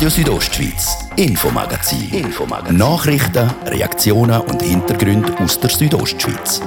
Radio 0.00 0.08
Südostschweiz, 0.08 0.96
Infomagazin. 1.16 2.08
Infomagazin. 2.10 2.78
Nachrichten, 2.78 3.50
Reaktionen 3.66 4.40
und 4.40 4.62
Hintergründe 4.62 5.38
aus 5.40 5.60
der 5.60 5.68
Südostschweiz. 5.68 6.62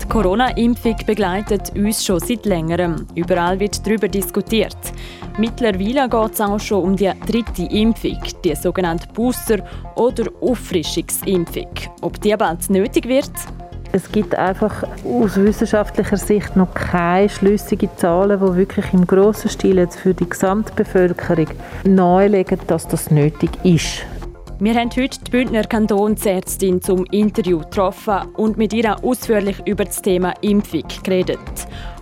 Die 0.00 0.08
Corona-Impfung 0.08 0.96
begleitet 1.04 1.72
uns 1.74 2.04
schon 2.04 2.20
seit 2.20 2.46
längerem. 2.46 3.04
Überall 3.16 3.58
wird 3.58 3.84
darüber 3.84 4.06
diskutiert. 4.06 4.78
Mittlerweile 5.36 6.08
geht 6.08 6.34
es 6.34 6.40
auch 6.40 6.60
schon 6.60 6.84
um 6.84 6.94
die 6.94 7.10
dritte 7.26 7.64
Impfung, 7.64 8.20
die 8.44 8.54
sogenannte 8.54 9.08
Booster- 9.08 9.64
oder 9.96 10.30
Auffrischungsimpfung. 10.40 11.66
Ob 12.02 12.20
die 12.20 12.36
bald 12.36 12.70
nötig 12.70 13.08
wird? 13.08 13.32
Es 13.90 14.12
gibt 14.12 14.34
einfach 14.34 14.84
aus 15.04 15.36
wissenschaftlicher 15.36 16.18
Sicht 16.18 16.56
noch 16.56 16.74
keine 16.74 17.28
schlüssigen 17.28 17.88
Zahlen, 17.96 18.38
die 18.38 18.56
wirklich 18.56 18.92
im 18.92 19.06
grossen 19.06 19.48
Stil 19.48 19.78
jetzt 19.78 19.98
für 19.98 20.12
die 20.12 20.28
Gesamtbevölkerung 20.28 21.46
nahelegen, 21.84 22.58
dass 22.66 22.86
das 22.86 23.10
nötig 23.10 23.50
ist. 23.64 24.04
Wir 24.60 24.74
haben 24.74 24.90
heute 24.90 25.18
die 25.24 25.30
Bündner 25.30 25.62
Kantonsärztin 25.62 26.82
zum 26.82 27.06
Interview 27.12 27.60
getroffen 27.60 28.28
und 28.36 28.58
mit 28.58 28.72
ihr 28.74 29.02
ausführlich 29.02 29.56
über 29.66 29.84
das 29.84 30.02
Thema 30.02 30.34
Impfung 30.42 30.82
geredet. 31.02 31.38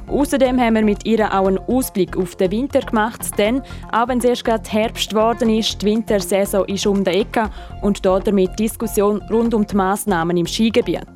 Außerdem 0.08 0.58
haben 0.60 0.74
wir 0.74 0.84
mit 0.84 1.04
ihr 1.04 1.26
auch 1.26 1.46
einen 1.46 1.58
Ausblick 1.58 2.16
auf 2.16 2.34
den 2.36 2.50
Winter 2.50 2.80
gemacht, 2.80 3.20
denn 3.38 3.60
auch 3.92 4.08
wenn 4.08 4.18
es 4.18 4.24
erst 4.24 4.44
gerade 4.44 4.68
Herbst 4.70 5.10
geworden 5.10 5.50
ist, 5.50 5.82
die 5.82 5.86
Wintersaison 5.86 6.64
ist 6.66 6.86
um 6.86 7.04
die 7.04 7.10
Ecke 7.10 7.50
und 7.82 8.04
damit 8.04 8.58
Diskussion 8.58 9.20
rund 9.30 9.52
um 9.52 9.66
die 9.66 9.76
Massnahmen 9.76 10.36
im 10.36 10.46
Skigebiet. 10.46 11.06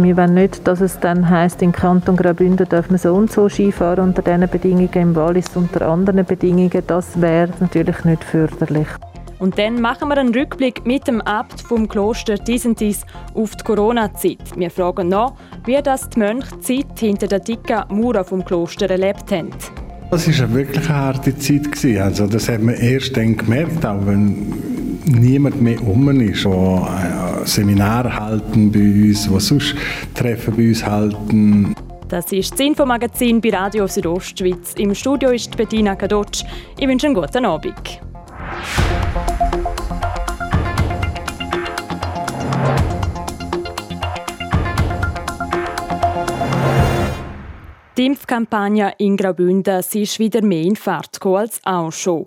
Wir 0.00 0.16
wollen 0.16 0.34
nicht, 0.34 0.66
dass 0.66 0.80
es 0.80 1.00
dann 1.00 1.28
heisst, 1.28 1.60
im 1.60 1.72
Kanton 1.72 2.16
Graubünden 2.16 2.68
darf 2.68 2.88
man 2.88 2.98
so 2.98 3.14
und 3.14 3.32
so 3.32 3.48
Skifahren 3.48 4.04
unter 4.04 4.22
diesen 4.22 4.48
Bedingungen, 4.48 4.92
im 4.94 5.16
Wallis 5.16 5.56
unter 5.56 5.88
anderen 5.88 6.24
Bedingungen. 6.24 6.82
Das 6.86 7.20
wäre 7.20 7.48
natürlich 7.58 8.04
nicht 8.04 8.22
förderlich. 8.22 8.86
Und 9.40 9.58
dann 9.58 9.80
machen 9.80 10.08
wir 10.08 10.18
einen 10.18 10.32
Rückblick 10.32 10.86
mit 10.86 11.08
dem 11.08 11.20
Abt 11.22 11.60
vom 11.62 11.88
Kloster 11.88 12.36
Disentis 12.36 13.04
auf 13.34 13.56
die 13.56 13.64
Corona-Zeit. 13.64 14.56
Wir 14.56 14.70
fragen 14.70 15.08
nach, 15.08 15.32
wie 15.64 15.82
das 15.82 16.08
die 16.10 16.20
Mönche 16.20 16.56
die 16.56 16.60
Zeit 16.60 16.98
hinter 17.00 17.26
der 17.26 17.40
dicken 17.40 17.82
Mauer 17.88 18.22
vom 18.22 18.44
Kloster 18.44 18.88
erlebt 18.88 19.32
haben. 19.32 19.50
Das 20.12 20.26
war 20.40 20.54
wirklich 20.54 20.88
eine 20.88 20.96
harte 20.96 21.36
Zeit. 21.36 22.00
Also 22.00 22.28
das 22.28 22.48
hat 22.48 22.62
man 22.62 22.76
erst 22.76 23.16
dann 23.16 23.36
gemerkt, 23.36 23.84
auch 23.84 24.06
wenn 24.06 24.77
niemand 25.04 25.60
mehr 25.60 25.82
um 25.82 26.08
ist, 26.20 26.44
der 26.44 27.42
äh, 27.42 27.46
Seminare 27.46 28.14
halten 28.14 28.70
bei 28.72 28.78
uns, 28.78 29.28
die 29.28 29.40
sonst 29.40 29.74
Treffen 30.14 30.56
bei 30.56 30.68
uns 30.68 30.84
halten. 30.84 31.74
Das 32.08 32.32
ist 32.32 32.52
das 32.52 32.60
Infomagazin 32.60 33.40
bei 33.40 33.50
Radio 33.50 33.86
Südostschweiz. 33.86 34.74
Im 34.78 34.94
Studio 34.94 35.30
ist 35.30 35.54
Bettina 35.56 35.94
Kadotsch. 35.94 36.42
Ich 36.78 36.88
wünsche 36.88 37.06
einen 37.06 37.14
guten 37.14 37.44
Abend. 37.44 38.00
Die 47.98 48.06
Impfkampagne 48.06 48.94
in 48.98 49.16
Graubünden 49.16 49.80
ist 49.80 50.18
wieder 50.20 50.40
mehr 50.40 50.62
in 50.62 50.76
Fahrt 50.76 51.18
als 51.26 51.60
auch 51.64 51.90
schon. 51.90 52.24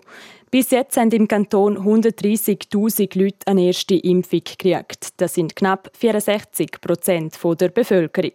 Bis 0.51 0.69
jetzt 0.71 0.97
haben 0.97 1.09
im 1.11 1.29
Kanton 1.29 1.77
130.000 1.77 3.17
Leute 3.17 3.47
eine 3.47 3.67
erste 3.67 3.95
Impfung 3.95 4.41
gekriegt. 4.43 5.13
Das 5.15 5.35
sind 5.35 5.55
knapp 5.55 5.89
64 5.97 6.81
Prozent 6.81 7.39
der 7.41 7.69
Bevölkerung. 7.69 8.33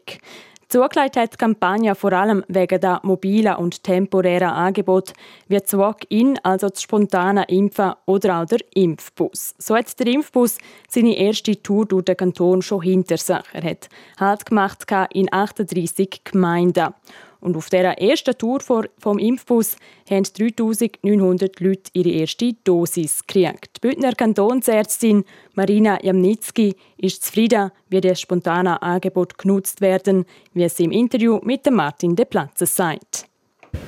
Zugelegt 0.69 1.19
hat 1.19 1.35
die 1.35 1.37
Kampagne 1.37 1.95
vor 1.95 2.15
allem 2.15 2.43
wegen 2.49 2.81
der 2.81 3.01
mobilen 3.03 3.57
und 3.57 3.85
temporären 3.85 4.49
Angebote 4.49 5.13
wie 5.47 5.59
das 5.59 5.77
Walk-in, 5.77 6.39
also 6.43 6.71
das 6.71 6.81
spontane 6.81 7.45
Impfen 7.49 7.93
oder 8.07 8.41
auch 8.41 8.47
der 8.47 8.61
Impfbus. 8.75 9.55
So 9.59 9.77
hat 9.77 10.01
der 10.01 10.07
Impfbus 10.07 10.57
seine 10.89 11.19
erste 11.19 11.63
Tour 11.63 11.85
durch 11.85 12.07
den 12.07 12.17
Kanton 12.17 12.63
schon 12.63 12.81
hinter 12.81 13.19
sich. 13.19 13.37
Er 13.53 13.63
hat 13.63 13.91
Halt 14.19 14.47
gemacht 14.47 14.87
in 15.13 15.31
38 15.31 16.23
Gemeinden. 16.25 16.95
Und 17.41 17.57
auf 17.57 17.69
dieser 17.69 17.99
ersten 17.99 18.37
Tour 18.37 18.61
vom 18.99 19.19
Impfbus 19.19 19.77
haben 20.09 20.25
3900 20.25 21.61
Leute 21.61 21.91
ihre 21.93 22.11
erste 22.11 22.55
Dosis 22.65 23.27
gekriegt. 23.27 23.77
Die 23.77 23.89
Bündner 23.89 24.13
Kantonsärztin 24.13 25.25
Marina 25.55 26.03
Jamnitzki 26.03 26.75
ist 26.97 27.25
zufrieden, 27.25 27.71
wie 27.89 28.01
das 28.01 28.21
spontane 28.21 28.81
Angebot 28.83 29.39
genutzt 29.39 29.81
werden, 29.81 30.25
wie 30.55 30.65
es 30.65 30.81
im 30.81 30.93
Interview 30.93 31.41
mit 31.43 31.71
Martin 31.71 32.17
De 32.17 32.25
Platze 32.25 32.67
sagt. 32.67 33.27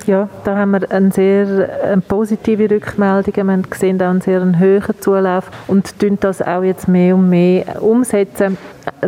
Ja, 0.05 0.29
da 0.43 0.57
haben 0.57 0.71
wir 0.71 0.91
eine 0.91 1.11
sehr 1.11 1.69
eine 1.83 2.01
positive 2.01 2.69
Rückmeldung. 2.69 3.35
Wir 3.35 3.43
haben 3.45 3.69
gesehen 3.69 4.01
auch 4.01 4.09
einen 4.09 4.21
sehr 4.21 4.41
hohen 4.41 5.01
Zulauf 5.01 5.51
und 5.67 5.93
das 6.21 6.41
auch 6.41 6.63
jetzt 6.63 6.87
mehr 6.87 7.15
und 7.15 7.29
mehr 7.29 7.81
umsetzen 7.81 8.57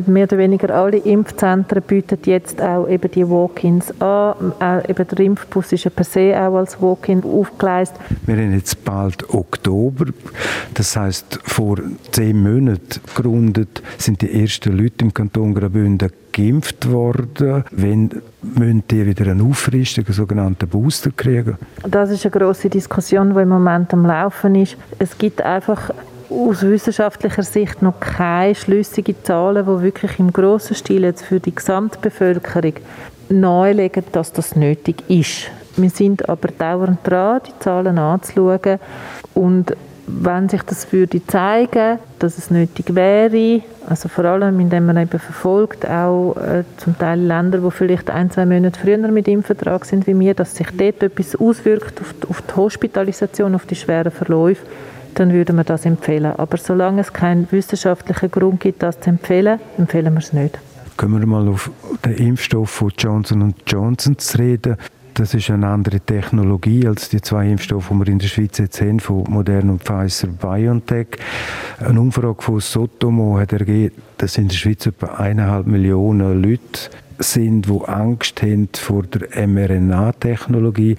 mehr 0.05 0.23
oder 0.23 0.37
weniger 0.37 0.73
alle 0.73 0.97
Impfzentren 0.97 1.81
bieten 1.83 2.19
jetzt 2.25 2.61
auch 2.61 2.87
eben 2.87 3.11
die 3.11 3.27
Walk-ins 3.27 3.89
an. 4.01 4.53
Auch 4.59 4.89
eben 4.89 5.07
der 5.07 5.19
Impfbus 5.19 5.71
ist 5.71 5.83
ja 5.85 5.89
per 5.89 6.03
se 6.03 6.33
auch 6.35 6.55
als 6.55 6.81
Walk-in 6.81 7.23
aufgeleistet. 7.23 7.99
Wir 8.25 8.35
haben 8.35 8.53
jetzt 8.53 8.83
bald 8.83 9.29
Oktober. 9.33 10.05
Das 10.73 10.95
heißt, 10.95 11.39
vor 11.43 11.77
zehn 12.11 12.41
Monaten 12.41 13.01
gegründet 13.15 13.81
sind 13.97 14.21
die 14.21 14.41
ersten 14.41 14.77
Leute 14.77 15.05
im 15.05 15.13
Kanton 15.13 15.53
Graubünden 15.53 16.11
geimpft 16.31 16.89
worden. 16.89 17.63
Wenn 17.71 18.21
müssen 18.41 18.83
die 18.89 19.05
wieder 19.05 19.31
eine 19.31 19.43
Auffrischung, 19.43 20.05
einen 20.05 20.13
sogenannten 20.13 20.67
Booster 20.67 21.11
kriegen? 21.15 21.57
Das 21.87 22.09
ist 22.09 22.25
eine 22.25 22.31
grosse 22.31 22.69
Diskussion, 22.69 23.33
die 23.33 23.41
im 23.41 23.49
Moment 23.49 23.93
am 23.93 24.05
Laufen 24.05 24.55
ist. 24.55 24.77
Es 24.99 25.17
gibt 25.17 25.41
einfach 25.41 25.91
aus 26.29 26.61
wissenschaftlicher 26.61 27.43
Sicht 27.43 27.81
noch 27.81 27.99
keine 27.99 28.55
schlüssigen 28.55 29.15
Zahlen, 29.23 29.65
die 29.65 29.83
wirklich 29.83 30.17
im 30.19 30.31
grossen 30.31 30.75
Stil 30.75 31.03
jetzt 31.03 31.25
für 31.25 31.39
die 31.39 31.53
Gesamtbevölkerung 31.53 32.73
nahelegen, 33.29 34.03
dass 34.11 34.31
das 34.31 34.55
nötig 34.55 35.03
ist. 35.09 35.51
Wir 35.77 35.89
sind 35.89 36.27
aber 36.29 36.49
dauernd 36.49 36.99
dran, 37.03 37.41
die 37.47 37.59
Zahlen 37.59 37.97
anzuschauen 37.97 38.79
und 39.33 39.75
wenn 40.19 40.49
sich 40.49 40.61
das 40.63 40.91
würde 40.91 41.25
zeigen, 41.25 41.99
dass 42.19 42.37
es 42.37 42.51
nötig 42.51 42.93
wäre, 42.95 43.61
also 43.87 44.09
vor 44.09 44.25
allem 44.25 44.59
indem 44.59 44.85
man 44.85 44.97
eben 44.97 45.19
verfolgt, 45.19 45.87
auch 45.87 46.35
äh, 46.35 46.63
zum 46.77 46.97
Teil 46.97 47.19
Länder, 47.19 47.59
die 47.59 47.71
vielleicht 47.71 48.09
ein, 48.09 48.29
zwei 48.29 48.45
Monate 48.45 48.79
früher 48.79 48.97
mit 48.97 49.27
Impfvertrag 49.27 49.85
sind 49.85 50.07
wie 50.07 50.19
wir, 50.19 50.33
dass 50.33 50.55
sich 50.55 50.67
dort 50.75 51.01
etwas 51.01 51.35
auswirkt 51.35 52.01
auf 52.01 52.13
die, 52.21 52.27
auf 52.27 52.41
die 52.41 52.55
Hospitalisation, 52.55 53.55
auf 53.55 53.65
die 53.65 53.75
schweren 53.75 54.11
Verläufe, 54.11 54.65
dann 55.15 55.33
würden 55.33 55.55
wir 55.55 55.63
das 55.63 55.85
empfehlen. 55.85 56.33
Aber 56.37 56.57
solange 56.57 57.01
es 57.01 57.13
keinen 57.13 57.51
wissenschaftlichen 57.51 58.31
Grund 58.31 58.59
gibt, 58.59 58.83
das 58.83 58.99
zu 58.99 59.09
empfehlen, 59.09 59.59
empfehlen 59.77 60.13
wir 60.13 60.19
es 60.19 60.33
nicht. 60.33 60.59
Kommen 60.97 61.19
wir 61.19 61.27
mal 61.27 61.47
auf 61.47 61.71
den 62.05 62.13
Impfstoff 62.13 62.69
von 62.69 62.91
Johnson 62.97 63.53
Johnson 63.65 64.17
zu 64.17 64.37
reden. 64.37 64.77
Das 65.13 65.33
ist 65.33 65.49
eine 65.49 65.67
andere 65.67 65.99
Technologie 65.99 66.87
als 66.87 67.09
die 67.09 67.21
zwei 67.21 67.49
Impfstoffe, 67.49 67.89
die 67.89 67.95
wir 67.95 68.07
in 68.07 68.19
der 68.19 68.27
Schweiz 68.27 68.57
jetzt 68.57 68.79
haben, 68.81 68.99
von 68.99 69.23
Moderna 69.29 69.73
und 69.73 69.83
Pfizer 69.83 70.27
BioNTech. 70.27 71.07
Eine 71.79 71.99
Umfrage 71.99 72.41
von 72.41 72.59
Sotomo 72.59 73.37
hat 73.37 73.51
ergeben, 73.51 73.95
dass 74.17 74.37
in 74.37 74.47
der 74.47 74.55
Schweiz 74.55 74.85
etwa 74.85 75.07
eineinhalb 75.15 75.67
Millionen 75.67 76.41
Leute 76.41 76.89
sind, 77.19 77.67
die 77.67 77.87
Angst 77.87 78.41
haben 78.41 78.69
vor 78.73 79.03
der 79.03 79.47
mRNA-Technologie 79.47 80.95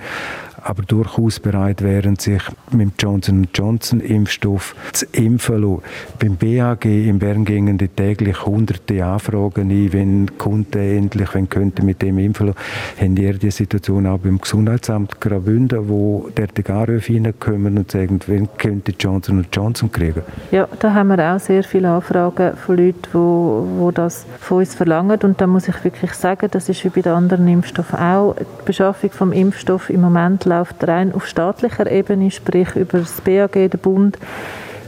aber 0.65 0.83
durchaus 0.83 1.41
bereit 1.41 1.83
wären, 1.83 2.17
sich 2.17 2.43
mit 2.71 2.81
dem 2.81 2.93
Johnson 2.99 3.49
Johnson 3.55 4.01
Impfstoff 4.01 4.75
zu 4.93 5.07
impfen 5.13 5.63
lassen. 5.63 5.83
Beim 6.19 6.37
BAG 6.37 6.85
in 6.85 7.19
Bern 7.19 7.45
gingen 7.45 7.79
die 7.79 7.89
täglich 7.89 8.45
hunderte 8.45 9.05
Anfragen 9.05 9.71
ein, 9.71 9.93
wenn 9.93 10.39
Kunden 10.39 10.79
endlich 10.79 11.35
wenn 11.35 11.49
könnte 11.49 11.85
mit 11.85 12.03
dem 12.03 12.19
impfen 12.19 12.49
lassen. 12.49 12.59
Haben 13.01 13.17
ihr 13.17 13.35
die 13.35 13.51
Situation 13.51 14.07
auch 14.07 14.19
beim 14.19 14.41
Gesundheitsamt 14.41 15.21
Graubünden, 15.21 15.89
wo 15.89 16.29
der 16.37 16.49
Anrufe 16.71 17.15
reinkommen 17.15 17.79
und 17.79 17.91
sagen, 17.91 18.21
wenn 18.27 18.49
könnte 18.57 18.93
Johnson 18.99 19.47
Johnson 19.53 19.91
kriegen? 19.91 20.23
Ja, 20.51 20.69
da 20.79 20.95
haben 20.95 21.09
wir 21.09 21.35
auch 21.35 21.41
sehr 21.41 21.65
viele 21.65 21.91
Anfragen 21.91 22.57
von 22.57 22.77
Leuten, 22.77 23.09
wo, 23.13 23.67
wo 23.79 23.91
das 23.91 24.27
von 24.41 24.59
uns 24.59 24.75
verlangen 24.75 25.19
und 25.23 25.41
da 25.41 25.47
muss 25.47 25.69
ich 25.69 25.85
wirklich 25.85 26.13
sagen, 26.13 26.49
das 26.51 26.69
ist 26.69 26.85
wie 26.85 26.89
bei 26.89 27.03
den 27.03 27.13
anderen 27.13 27.49
Impfstoffen 27.49 27.99
auch. 27.99 28.37
Die 28.37 28.65
Beschaffung 28.65 29.11
vom 29.11 29.33
Impfstoff 29.33 29.91
im 29.91 30.01
Moment 30.01 30.45
läuft 30.59 30.87
rein 30.87 31.15
auf 31.15 31.27
staatlicher 31.27 31.91
Ebene, 31.91 32.31
sprich 32.31 32.77
über 32.77 32.99
das 32.99 33.21
BAG, 33.21 33.53
den 33.53 33.71
Bund, 33.71 34.19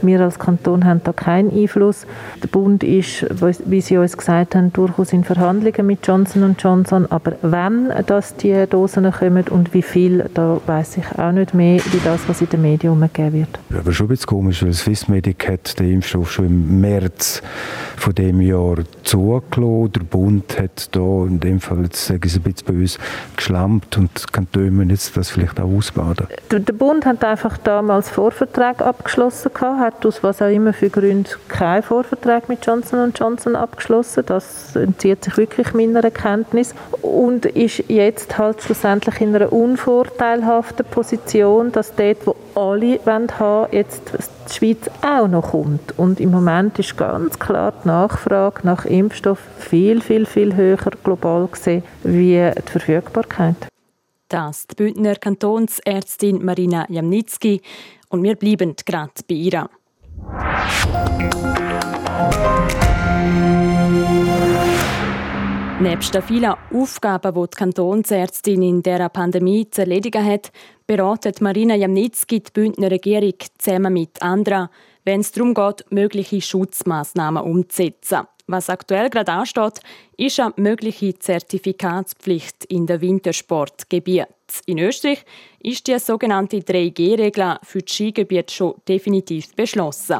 Wir 0.01 0.21
als 0.21 0.39
Kanton 0.39 0.85
haben 0.85 1.01
da 1.03 1.13
keinen 1.13 1.51
Einfluss. 1.51 2.05
Der 2.41 2.47
Bund 2.47 2.83
ist, 2.83 3.25
wie 3.65 3.81
Sie 3.81 3.97
uns 3.97 4.17
gesagt 4.17 4.55
haben, 4.55 4.71
durchaus 4.73 5.13
in 5.13 5.23
Verhandlungen 5.23 5.85
mit 5.85 6.05
Johnson 6.05 6.55
Johnson. 6.57 7.05
Aber 7.09 7.33
wenn 7.41 7.91
das 8.07 8.35
die 8.35 8.65
Dosen 8.69 9.11
kommen 9.11 9.45
und 9.49 9.73
wie 9.73 9.81
viel, 9.81 10.29
da 10.33 10.59
weiß 10.65 10.97
ich 10.97 11.19
auch 11.19 11.31
nicht 11.31 11.53
mehr, 11.53 11.79
wie 11.91 11.99
das, 12.03 12.27
was 12.27 12.41
in 12.41 12.49
den 12.49 12.61
Medien 12.61 12.93
umgegeben 12.93 13.33
wird. 13.33 13.59
Aber 13.77 13.91
schon 13.91 14.05
ein 14.05 14.09
bisschen 14.09 14.27
komisch, 14.27 14.63
weil 14.63 14.73
Swissmedic 14.73 15.47
hat 15.47 15.79
den 15.79 15.93
Impfstoff 15.93 16.31
schon 16.31 16.45
im 16.45 16.81
März 16.81 17.41
von 17.97 18.13
dem 18.13 18.41
Jahr 18.41 18.77
zugelassen. 19.03 19.91
Der 19.93 20.01
Bund 20.01 20.59
hat 20.59 20.95
da 20.95 21.25
in 21.25 21.39
dem 21.39 21.59
Fall, 21.59 21.83
jetzt 21.83 22.05
sage 22.05 22.27
ich 22.27 22.33
es 22.33 22.37
ein 22.37 22.43
bisschen 22.43 22.67
bei 22.67 22.73
uns, 22.81 22.97
geschlampt 23.35 23.97
und 23.97 24.31
kann 24.31 24.51
Tömen 24.51 24.89
jetzt 24.89 25.15
das 25.17 25.29
vielleicht 25.29 25.59
auch 25.59 25.69
ausbaden. 25.71 26.27
Der 26.51 26.59
Bund 26.59 27.05
hat 27.05 27.23
einfach 27.23 27.57
damals 27.57 28.09
Vorvertrag 28.09 28.81
abgeschlossen 28.81 29.51
gehabt, 29.53 29.79
hat 29.85 30.05
aus 30.05 30.23
was 30.23 30.41
auch 30.41 30.49
immer 30.49 30.73
für 30.73 30.89
Gründen 30.89 31.29
keinen 31.47 31.83
Vorvertrag 31.83 32.49
mit 32.49 32.65
Johnson 32.65 33.13
Johnson 33.17 33.55
abgeschlossen. 33.55 34.23
Das 34.25 34.75
entzieht 34.75 35.23
sich 35.23 35.37
wirklich 35.37 35.73
meiner 35.73 36.09
Kenntnis 36.09 36.73
und 37.01 37.45
ist 37.45 37.83
jetzt 37.87 38.37
halt 38.37 38.61
schlussendlich 38.61 39.21
in 39.21 39.35
einer 39.35 39.53
unvorteilhaften 39.53 40.85
Position, 40.85 41.71
dass 41.71 41.93
dort, 41.95 42.25
wo 42.25 42.35
alle 42.55 42.99
haben, 43.05 43.71
jetzt 43.71 44.01
die 44.49 44.53
Schweiz 44.53 44.89
auch 45.01 45.27
noch 45.27 45.51
kommt. 45.51 45.97
Und 45.97 46.19
im 46.19 46.31
Moment 46.31 46.79
ist 46.79 46.97
ganz 46.97 47.37
klar 47.37 47.73
die 47.83 47.87
Nachfrage 47.87 48.61
nach 48.63 48.85
Impfstoff 48.85 49.39
viel, 49.59 50.01
viel, 50.01 50.25
viel 50.25 50.55
höher 50.55 50.77
global 51.03 51.47
gesehen 51.47 51.83
wie 52.03 52.51
die 52.55 52.71
Verfügbarkeit. 52.71 53.55
Das 54.29 54.65
die 54.65 54.75
Bündner 54.75 55.15
Kantonsärztin 55.15 56.43
Marina 56.43 56.85
Jamnitzki 56.89 57.61
und 58.15 58.23
wir 58.23 58.35
bleiben 58.35 58.75
gerade 58.85 59.11
bei 59.27 59.35
ihr. 59.35 59.69
Nebst 65.81 66.15
den 66.15 66.21
vielen 66.21 66.55
Aufgaben, 66.73 67.33
die 67.33 67.41
die 67.41 67.57
Kantonsärztin 67.57 68.61
in 68.61 68.81
dieser 68.81 69.09
Pandemie 69.09 69.69
zu 69.69 69.81
erledigen 69.81 70.25
hat, 70.25 70.51
beratet 70.87 71.41
Marina 71.41 71.75
Jamnitzki 71.75 72.39
die 72.39 72.51
Bündner 72.53 72.89
Regierung 72.89 73.33
zusammen 73.57 73.93
mit 73.93 74.21
anderen, 74.21 74.69
wenn 75.03 75.19
es 75.19 75.33
darum 75.33 75.53
geht, 75.53 75.85
mögliche 75.91 76.41
Schutzmaßnahmen 76.41 77.43
umzusetzen. 77.43 78.21
Was 78.47 78.69
aktuell 78.69 79.09
gerade 79.09 79.31
ansteht, 79.31 79.79
ist 80.17 80.39
eine 80.39 80.53
mögliche 80.57 81.17
Zertifikatspflicht 81.17 82.65
in 82.65 82.85
den 82.85 83.01
Wintersportgebieten. 83.01 84.27
In 84.67 84.77
Österreich 84.77 85.25
ist 85.59 85.87
die 85.87 85.97
sogenannte 85.97 86.57
3G-Regel 86.57 87.57
für 87.63 87.79
die 87.79 87.91
Skigebiete 87.91 88.53
schon 88.53 88.75
definitiv 88.87 89.55
beschlossen. 89.55 90.19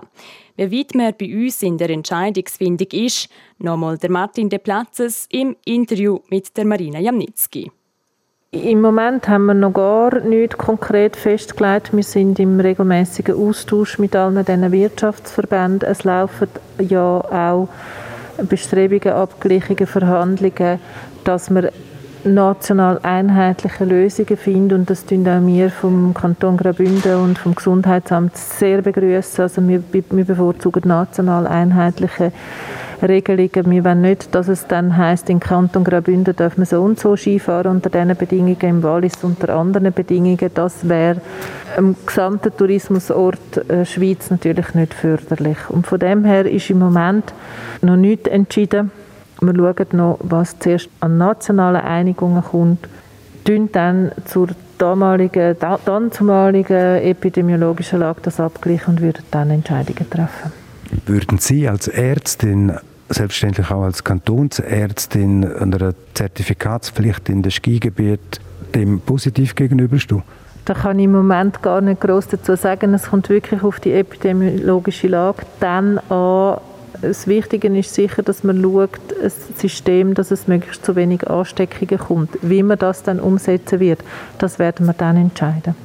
Wie 0.57 0.71
weit 0.71 0.95
man 0.95 1.13
bei 1.19 1.35
uns 1.35 1.61
in 1.61 1.77
der 1.77 1.91
Entscheidungsfindung 1.91 2.87
ist, 2.93 3.29
nochmal 3.59 3.99
der 3.99 4.09
Martin 4.09 4.49
De 4.49 4.57
Platzes 4.57 5.27
im 5.29 5.55
Interview 5.65 6.19
mit 6.29 6.57
der 6.57 6.65
Marina 6.65 6.99
Jamnitzki. 6.99 7.71
Im 8.51 8.81
Moment 8.81 9.27
haben 9.27 9.47
wir 9.47 9.53
noch 9.53 9.73
gar 9.73 10.21
nichts 10.21 10.57
konkret 10.57 11.17
festgelegt. 11.17 11.95
Wir 11.95 12.03
sind 12.03 12.39
im 12.39 12.59
regelmäßigen 12.59 13.35
Austausch 13.35 13.99
mit 13.99 14.15
allen 14.15 14.45
diesen 14.45 14.71
Wirtschaftsverbänden. 14.71 15.89
Es 15.89 16.05
laufen 16.05 16.47
ja 16.79 17.19
auch 17.19 17.67
Bestrebungen, 18.49 19.13
Abgleichungen, 19.13 19.87
Verhandlungen, 19.87 20.79
dass 21.23 21.49
wir 21.53 21.71
national 22.23 22.99
einheitliche 23.03 23.85
Lösungen 23.85 24.37
finden 24.37 24.79
und 24.79 24.89
das 24.89 25.05
tun 25.05 25.27
auch 25.27 25.45
wir 25.45 25.69
vom 25.69 26.13
Kanton 26.13 26.57
Graubünden 26.57 27.15
und 27.17 27.37
vom 27.37 27.53
Gesundheitsamt 27.53 28.35
sehr 28.35 28.81
begrüßen. 28.81 29.43
Also 29.43 29.67
wir, 29.67 29.83
wir 29.91 30.25
bevorzugen 30.25 30.87
national 30.87 31.45
einheitliche 31.45 32.31
Regelungen. 33.01 33.71
Wir 33.71 33.83
wollen 33.83 34.01
nicht, 34.01 34.33
dass 34.33 34.47
es 34.47 34.67
dann 34.67 34.95
heißt, 34.95 35.29
in 35.29 35.39
Kanton 35.39 35.83
Graubünden 35.83 36.35
darf 36.35 36.57
man 36.57 36.65
so 36.65 36.81
und 36.81 36.99
so 36.99 37.15
Skifahren 37.15 37.71
unter 37.71 37.89
diesen 37.89 38.15
Bedingungen, 38.15 38.61
im 38.61 38.83
Wallis 38.83 39.23
unter 39.23 39.55
anderen 39.55 39.93
Bedingungen. 39.93 40.51
Das 40.53 40.87
wäre 40.87 41.21
im 41.77 41.95
gesamten 42.05 42.55
Tourismusort 42.55 43.69
äh, 43.69 43.85
Schweiz 43.85 44.29
natürlich 44.29 44.73
nicht 44.73 44.93
förderlich. 44.93 45.57
Und 45.69 45.87
von 45.87 45.99
dem 45.99 46.25
her 46.25 46.45
ist 46.45 46.69
im 46.69 46.79
Moment 46.79 47.33
noch 47.81 47.95
nichts 47.95 48.27
entschieden. 48.27 48.91
Wir 49.41 49.53
schauen 49.53 49.87
noch, 49.91 50.19
was 50.21 50.57
zuerst 50.59 50.89
an 51.01 51.17
nationalen 51.17 51.81
Einigungen 51.81 52.43
kommt, 52.43 52.87
tun 53.43 53.69
dann 53.71 54.11
zur 54.25 54.49
damaligen, 54.77 55.55
dann 55.59 56.11
zumaligen 56.11 56.97
epidemiologischen 57.01 57.99
Lage 57.99 58.21
das 58.23 58.39
abgleichen 58.39 58.95
und 58.95 59.01
würden 59.01 59.23
dann 59.31 59.51
Entscheidungen 59.51 60.09
treffen. 60.09 60.64
Würden 61.05 61.37
Sie 61.37 61.67
als 61.67 61.87
Ärztin 61.87 62.73
selbstverständlich 63.09 63.71
auch 63.71 63.83
als 63.83 64.03
Kantonsärztin 64.03 65.45
einer 65.45 65.93
Zertifikatspflicht 66.13 67.29
in 67.29 67.43
den 67.43 67.51
Skigebiet 67.51 68.39
dem 68.73 68.99
positiv 68.99 69.55
gegenüberstehen? 69.55 70.23
Da 70.65 70.73
kann 70.73 70.97
ich 70.97 71.05
im 71.05 71.11
Moment 71.11 71.61
gar 71.61 71.81
nicht 71.81 72.01
groß 72.01 72.27
dazu 72.29 72.55
sagen. 72.55 72.93
Es 72.95 73.03
kommt 73.03 73.29
wirklich 73.29 73.61
auf 73.61 73.79
die 73.79 73.93
epidemiologische 73.93 75.07
Lage 75.07 75.43
dann 75.59 75.99
an. 76.09 76.57
Das 77.01 77.27
Wichtige 77.27 77.67
ist 77.77 77.93
sicher, 77.93 78.23
dass 78.23 78.43
man 78.43 78.61
schaut, 78.63 78.89
ein 79.21 79.31
System, 79.57 80.15
dass 80.15 80.31
es 80.31 80.47
möglichst 80.47 80.83
zu 80.83 80.95
wenig 80.95 81.29
Ansteckungen 81.29 81.99
kommt. 81.99 82.37
Wie 82.41 82.63
man 82.63 82.79
das 82.79 83.03
dann 83.03 83.19
umsetzen 83.19 83.79
wird, 83.79 84.03
das 84.39 84.57
werden 84.57 84.87
wir 84.87 84.93
dann 84.93 85.17
entscheiden. 85.17 85.75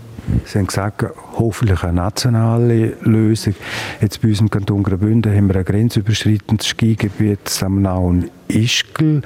Sie 0.44 0.58
haben 0.58 0.66
gesagt, 0.66 1.04
hoffentlich 1.34 1.82
eine 1.82 1.94
nationale 1.94 2.96
Lösung. 3.02 3.54
Jetzt 4.00 4.20
bei 4.22 4.28
uns 4.28 4.40
im 4.40 4.50
Kanton 4.50 4.82
Graubünden 4.82 5.34
haben 5.34 5.48
wir 5.48 5.56
ein 5.56 5.64
grenzüberschreitendes 5.64 6.68
Skigebiet 6.68 7.48
Samnau 7.48 8.06
und 8.06 8.30
Ischgl. 8.48 9.22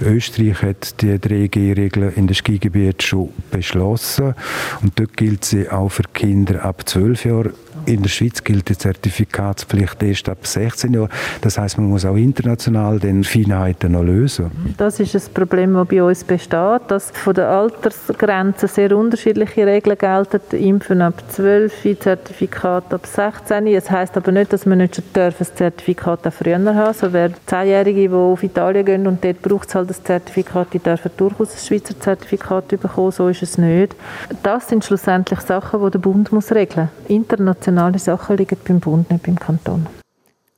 Österreich 0.00 0.62
hat 0.62 1.00
die 1.02 1.14
3G-Regeln 1.18 2.14
in 2.14 2.26
den 2.26 2.34
Skigebieten 2.34 3.00
schon 3.00 3.30
beschlossen 3.50 4.34
und 4.82 4.98
dort 4.98 5.16
gilt 5.16 5.44
sie 5.44 5.68
auch 5.68 5.88
für 5.88 6.04
Kinder 6.12 6.64
ab 6.64 6.88
12 6.88 7.24
Jahren 7.24 7.52
in 7.86 8.02
der 8.02 8.08
Schweiz 8.08 8.42
gilt 8.44 8.68
die 8.68 8.76
Zertifikatspflicht 8.76 10.02
erst 10.02 10.28
ab 10.28 10.46
16 10.46 10.94
Jahren. 10.94 11.08
Das 11.40 11.58
heißt, 11.58 11.78
man 11.78 11.88
muss 11.88 12.04
auch 12.04 12.16
international 12.16 12.98
den 12.98 13.24
Feinheiten 13.24 13.92
noch 13.92 14.02
lösen. 14.02 14.50
Das 14.76 15.00
ist 15.00 15.14
ein 15.14 15.34
Problem, 15.34 15.74
das 15.74 15.88
bei 15.88 16.02
uns 16.02 16.24
besteht, 16.24 16.82
dass 16.88 17.10
von 17.10 17.34
der 17.34 17.48
Altersgrenze 17.48 18.68
sehr 18.68 18.96
unterschiedliche 18.96 19.66
Regeln 19.66 19.98
gelten. 19.98 20.40
Impfen 20.56 21.02
ab 21.02 21.22
12, 21.28 21.98
Zertifikat 22.00 22.92
ab 22.92 23.06
16. 23.06 23.72
Das 23.72 23.90
heißt 23.90 24.16
aber 24.16 24.32
nicht, 24.32 24.52
dass 24.52 24.66
man 24.66 24.78
nicht 24.78 24.96
schon 24.96 25.04
ein 25.14 25.34
Zertifikat 25.54 26.26
auch 26.26 26.32
früher 26.32 26.58
haben 26.58 26.94
So 26.94 27.12
wer 27.12 27.30
Zehnjährige, 27.46 28.08
die 28.08 28.14
auf 28.14 28.42
Italien 28.42 28.84
gehen 28.84 29.06
und 29.06 29.24
dort 29.24 29.42
braucht 29.42 29.68
es 29.68 29.74
halt 29.74 29.90
das 29.90 30.02
Zertifikat, 30.02 30.68
die 30.72 30.78
dürfen 30.78 31.10
durchaus 31.16 31.54
ein 31.54 31.66
Schweizer 31.66 31.98
Zertifikat 31.98 32.68
bekommen. 32.68 33.12
So 33.12 33.28
ist 33.28 33.42
es 33.42 33.58
nicht. 33.58 33.94
Das 34.42 34.68
sind 34.68 34.84
schlussendlich 34.84 35.40
Sachen, 35.40 35.84
die 35.84 35.90
der 35.90 35.98
Bund 35.98 36.32
muss 36.32 36.52
regeln 36.52 36.88
muss. 37.08 37.18
Nationale 37.68 37.98
Sachen 37.98 38.36
liegen 38.36 38.58
beim 38.66 38.80
Bund, 38.80 39.10
nicht 39.10 39.24
beim 39.24 39.38
Kanton. 39.38 39.86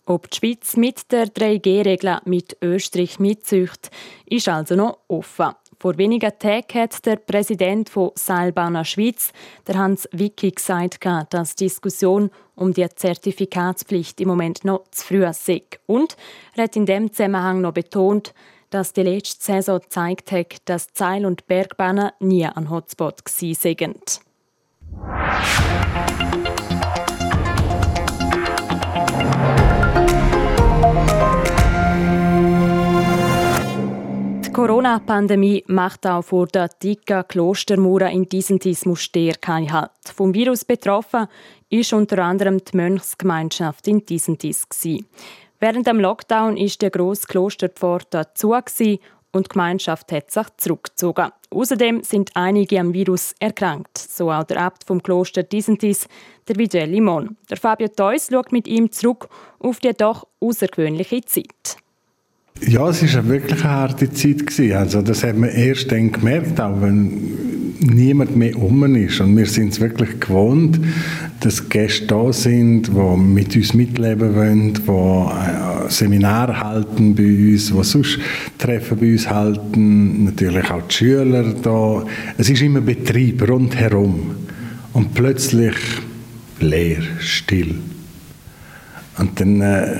Ob 0.06 0.30
die 0.30 0.36
Schweiz 0.38 0.76
mit 0.76 1.10
der 1.12 1.26
3G-Regel 1.26 2.18
mit 2.24 2.56
Österreich 2.62 3.18
mitzücht, 3.18 3.90
ist 4.26 4.48
also 4.48 4.74
noch 4.74 4.98
offen. 5.08 5.50
Vor 5.78 5.96
wenigen 5.98 6.32
Tagen 6.38 6.80
hat 6.80 7.06
der 7.06 7.16
Präsident 7.16 7.88
von 7.88 8.10
Seilbahner 8.14 8.84
Schweiz, 8.84 9.32
der 9.66 9.78
Hans 9.78 10.08
Wicki, 10.12 10.50
gesagt, 10.50 11.06
dass 11.30 11.56
die 11.56 11.64
Diskussion 11.64 12.30
um 12.54 12.72
die 12.74 12.86
Zertifikatspflicht 12.88 14.20
im 14.20 14.28
Moment 14.28 14.64
noch 14.64 14.84
zu 14.90 15.06
früh 15.06 15.26
sei. 15.32 15.62
Und 15.86 16.16
er 16.54 16.64
hat 16.64 16.76
in 16.76 16.86
dem 16.86 17.12
Zusammenhang 17.12 17.60
noch 17.62 17.72
betont, 17.72 18.34
dass 18.68 18.92
die 18.92 19.02
letzte 19.02 19.44
Saison 19.44 19.80
gezeigt 19.80 20.32
hat, 20.32 20.56
dass 20.66 20.88
Seil- 20.92 21.24
und 21.26 21.46
Bergbahnen 21.46 22.10
nie 22.20 22.46
ein 22.46 22.70
Hotspot 22.70 23.24
waren. 23.24 23.94
Die 34.50 34.54
Corona-Pandemie 34.54 35.62
macht 35.68 36.04
auch 36.08 36.22
vor 36.22 36.48
der 36.48 36.66
dicken 36.82 37.22
Klostermauer 37.28 38.08
in 38.08 38.28
Disentis 38.28 38.84
Muster 38.84 39.30
keinen 39.40 39.72
Halt. 39.72 39.92
Vom 40.12 40.34
Virus 40.34 40.64
betroffen 40.64 41.28
ist 41.68 41.92
unter 41.92 42.18
anderem 42.18 42.58
die 42.58 42.76
Mönchsgemeinschaft 42.76 43.86
in 43.86 44.04
Disentis. 44.04 44.66
Während 45.60 45.86
dem 45.86 46.00
Lockdown 46.00 46.56
ist 46.56 46.82
der 46.82 46.90
grosse 46.90 47.28
Klosterpforte 47.28 48.26
zu 48.34 48.52
und 48.52 49.46
die 49.46 49.48
Gemeinschaft 49.50 50.10
hat 50.10 50.32
sich 50.32 50.46
zurückgezogen. 50.56 51.30
Außerdem 51.50 52.02
sind 52.02 52.32
einige 52.34 52.80
am 52.80 52.92
Virus 52.92 53.36
erkrankt, 53.38 53.98
so 53.98 54.32
auch 54.32 54.42
der 54.42 54.62
Abt 54.62 54.82
vom 54.84 55.00
Kloster 55.00 55.44
Disentis, 55.44 56.08
der 56.48 56.56
Vidal 56.56 56.88
Limon. 56.88 57.36
Der 57.48 57.56
Fabio 57.56 57.86
Theus 57.86 58.26
schaut 58.28 58.50
mit 58.50 58.66
ihm 58.66 58.90
zurück 58.90 59.28
auf 59.60 59.78
die 59.78 59.92
doch 59.92 60.26
außergewöhnliche 60.40 61.20
Zeit. 61.20 61.76
Ja, 62.66 62.90
es 62.90 63.14
war 63.14 63.26
wirklich 63.28 63.64
eine 63.64 63.70
harte 63.70 64.10
Zeit. 64.10 64.42
Also 64.74 65.00
das 65.00 65.24
hat 65.24 65.36
man 65.36 65.50
erst 65.50 65.90
dann 65.90 66.12
gemerkt, 66.12 66.60
auch 66.60 66.80
wenn 66.82 67.10
niemand 67.80 68.36
mehr 68.36 68.56
um 68.56 68.94
ist. 68.94 69.20
Und 69.20 69.36
wir 69.36 69.46
sind 69.46 69.72
es 69.72 69.80
wirklich 69.80 70.20
gewohnt, 70.20 70.78
dass 71.40 71.68
Gäste 71.70 72.06
da 72.06 72.32
sind, 72.32 72.88
die 72.88 73.16
mit 73.16 73.56
uns 73.56 73.72
mitleben 73.72 74.34
wollen, 74.34 74.74
die 74.74 74.90
äh, 74.90 75.90
Seminare 75.90 76.60
halten 76.60 77.14
bei 77.14 77.22
uns, 77.22 77.68
die 77.68 77.82
sonst 77.82 78.18
Treffen 78.58 78.98
bei 78.98 79.12
uns 79.12 79.28
halten, 79.30 80.24
natürlich 80.24 80.70
auch 80.70 80.82
die 80.82 80.94
Schüler 80.94 81.54
da. 81.62 82.04
Es 82.36 82.50
ist 82.50 82.60
immer 82.60 82.82
Betrieb 82.82 83.48
rundherum. 83.48 84.32
Und 84.92 85.14
plötzlich 85.14 85.76
leer, 86.60 87.02
still. 87.20 87.76
Und 89.16 89.40
dann... 89.40 89.60
Äh, 89.62 89.96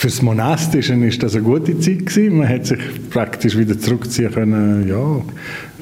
Fürs 0.00 0.22
Monastische 0.22 0.94
ist 0.94 1.22
das 1.22 1.34
eine 1.34 1.44
gute 1.44 1.78
Zeit 1.78 2.06
gewesen. 2.06 2.38
Man 2.38 2.48
hat 2.48 2.64
sich 2.64 2.78
praktisch 3.10 3.54
wieder 3.54 3.78
zurückziehen 3.78 4.32
können, 4.32 4.88
ja, 4.88 5.20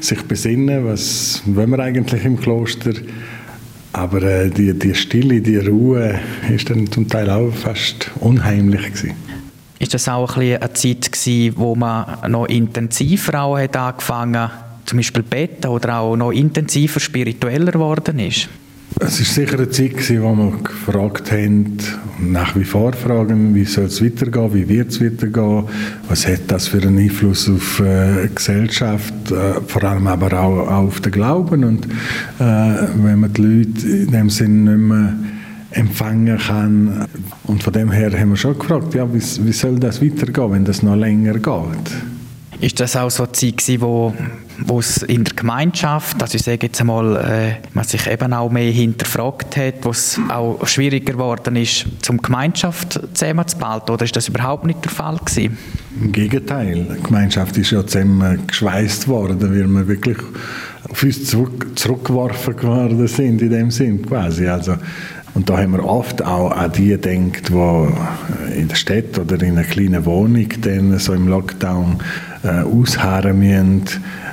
sich 0.00 0.20
besinnen, 0.22 0.84
was 0.86 1.40
wollen 1.46 1.70
wir 1.70 1.78
eigentlich 1.78 2.24
im 2.24 2.36
Kloster. 2.36 2.94
Aber 3.92 4.20
äh, 4.24 4.50
die, 4.50 4.76
die 4.76 4.96
Stille, 4.96 5.40
die 5.40 5.58
Ruhe 5.58 6.18
ist 6.52 6.68
dann 6.68 6.90
zum 6.90 7.08
Teil 7.08 7.30
auch 7.30 7.52
fast 7.54 8.10
unheimlich 8.18 8.86
gewesen. 8.86 9.14
Ist 9.78 9.94
das 9.94 10.08
auch 10.08 10.36
ein 10.36 10.56
eine 10.56 10.72
Zeit 10.72 11.12
gewesen, 11.12 11.54
wo 11.56 11.76
man 11.76 12.18
noch 12.28 12.46
intensiver 12.46 13.40
auch 13.40 13.56
hat 13.56 13.76
angefangen, 13.76 14.50
zum 14.84 14.96
Beispiel 14.96 15.22
beten 15.22 15.68
oder 15.68 16.00
auch 16.00 16.16
noch 16.16 16.32
intensiver 16.32 16.98
spiritueller 16.98 17.70
geworden 17.70 18.18
ist? 18.18 18.48
Es 19.00 19.20
war 19.20 19.26
sicher 19.26 19.58
eine 19.58 19.70
Zeit, 19.70 20.10
in 20.10 20.22
der 20.22 20.36
wir 20.36 20.52
gefragt 20.62 21.30
haben 21.30 21.78
und 22.18 22.32
nach 22.32 22.56
wie 22.56 22.64
vor 22.64 22.92
fragen, 22.94 23.54
wie 23.54 23.64
soll 23.64 23.84
es 23.84 24.02
weitergehen, 24.02 24.52
wie 24.54 24.68
wird 24.68 24.88
es 24.88 25.00
weitergehen, 25.00 25.64
was 26.08 26.26
hat 26.26 26.40
das 26.48 26.68
für 26.68 26.82
einen 26.82 26.98
Einfluss 26.98 27.48
auf 27.48 27.80
äh, 27.80 28.26
die 28.26 28.34
Gesellschaft, 28.34 29.30
äh, 29.30 29.60
vor 29.66 29.84
allem 29.84 30.06
aber 30.06 30.40
auch, 30.40 30.68
auf 30.68 31.00
den 31.00 31.12
Glauben. 31.12 31.64
Und 31.64 31.86
äh, 31.86 31.88
wenn 32.38 33.20
man 33.20 33.32
die 33.32 33.42
Leute 33.42 33.86
in 33.86 34.10
dem 34.10 34.30
Sinne 34.30 34.76
nicht 34.76 34.88
mehr 34.88 35.14
empfangen 35.70 36.38
kann. 36.38 37.06
Und 37.44 37.62
von 37.62 37.72
dem 37.72 37.90
her 37.90 38.10
haben 38.18 38.30
wir 38.30 38.36
schon 38.36 38.58
gefragt, 38.58 38.94
ja, 38.94 39.06
wie, 39.12 39.20
wie 39.20 39.52
soll 39.52 39.78
das 39.78 40.02
weitergehen, 40.02 40.52
wenn 40.52 40.64
das 40.64 40.82
noch 40.82 40.96
länger 40.96 41.34
geht. 41.34 42.17
Ist 42.60 42.80
das 42.80 42.96
auch 42.96 43.10
so 43.10 43.22
eine 43.22 43.32
Zeit 43.32 43.80
wo, 43.80 44.12
wo 44.58 44.80
es 44.80 44.98
in 45.02 45.22
der 45.22 45.34
Gemeinschaft, 45.34 46.20
also 46.20 46.36
ich 46.36 46.42
sage 46.42 46.66
jetzt 46.66 46.80
einmal, 46.80 47.16
äh, 47.16 47.66
man 47.72 47.84
sich 47.84 48.06
eben 48.08 48.32
auch 48.32 48.50
mehr 48.50 48.72
hinterfragt 48.72 49.56
hat, 49.56 49.74
wo 49.82 49.90
es 49.90 50.18
auch 50.28 50.66
schwieriger 50.66 51.12
geworden 51.12 51.54
ist, 51.54 51.86
zum 52.02 52.20
Gemeinschaft 52.20 53.00
zusammenzuhalten, 53.14 53.92
oder 53.92 54.04
ist 54.04 54.16
das 54.16 54.28
überhaupt 54.28 54.66
nicht 54.66 54.84
der 54.84 54.90
Fall 54.90 55.18
gewesen? 55.18 55.56
Im 56.00 56.10
Gegenteil, 56.10 56.96
die 56.98 57.02
Gemeinschaft 57.02 57.56
ist 57.58 57.70
ja 57.70 57.86
zusammen 57.86 58.44
geschweißt 58.46 59.06
worden, 59.06 59.40
weil 59.40 59.68
wir 59.68 59.86
wirklich 59.86 60.18
auf 60.88 61.02
uns 61.02 61.26
zurück, 61.26 61.66
zurückgeworfen 61.76 62.56
geworden 62.56 63.06
sind, 63.06 63.40
in 63.40 63.50
dem 63.50 63.70
Sinn 63.70 64.04
quasi. 64.04 64.48
Also 64.48 64.76
und 65.34 65.48
da 65.48 65.58
haben 65.58 65.72
wir 65.72 65.84
oft 65.84 66.24
auch 66.24 66.50
an 66.50 66.72
die 66.72 66.88
gedacht, 66.88 67.48
die 67.48 68.58
in 68.58 68.68
der 68.68 68.74
Stadt 68.74 69.18
oder 69.18 69.40
in 69.42 69.52
einer 69.52 69.64
kleinen 69.64 70.04
Wohnung 70.04 70.48
dann 70.60 70.98
so 70.98 71.12
im 71.12 71.28
Lockdown 71.28 71.98
äh, 72.42 72.62
ausharren 72.62 73.38
müssen, 73.38 73.84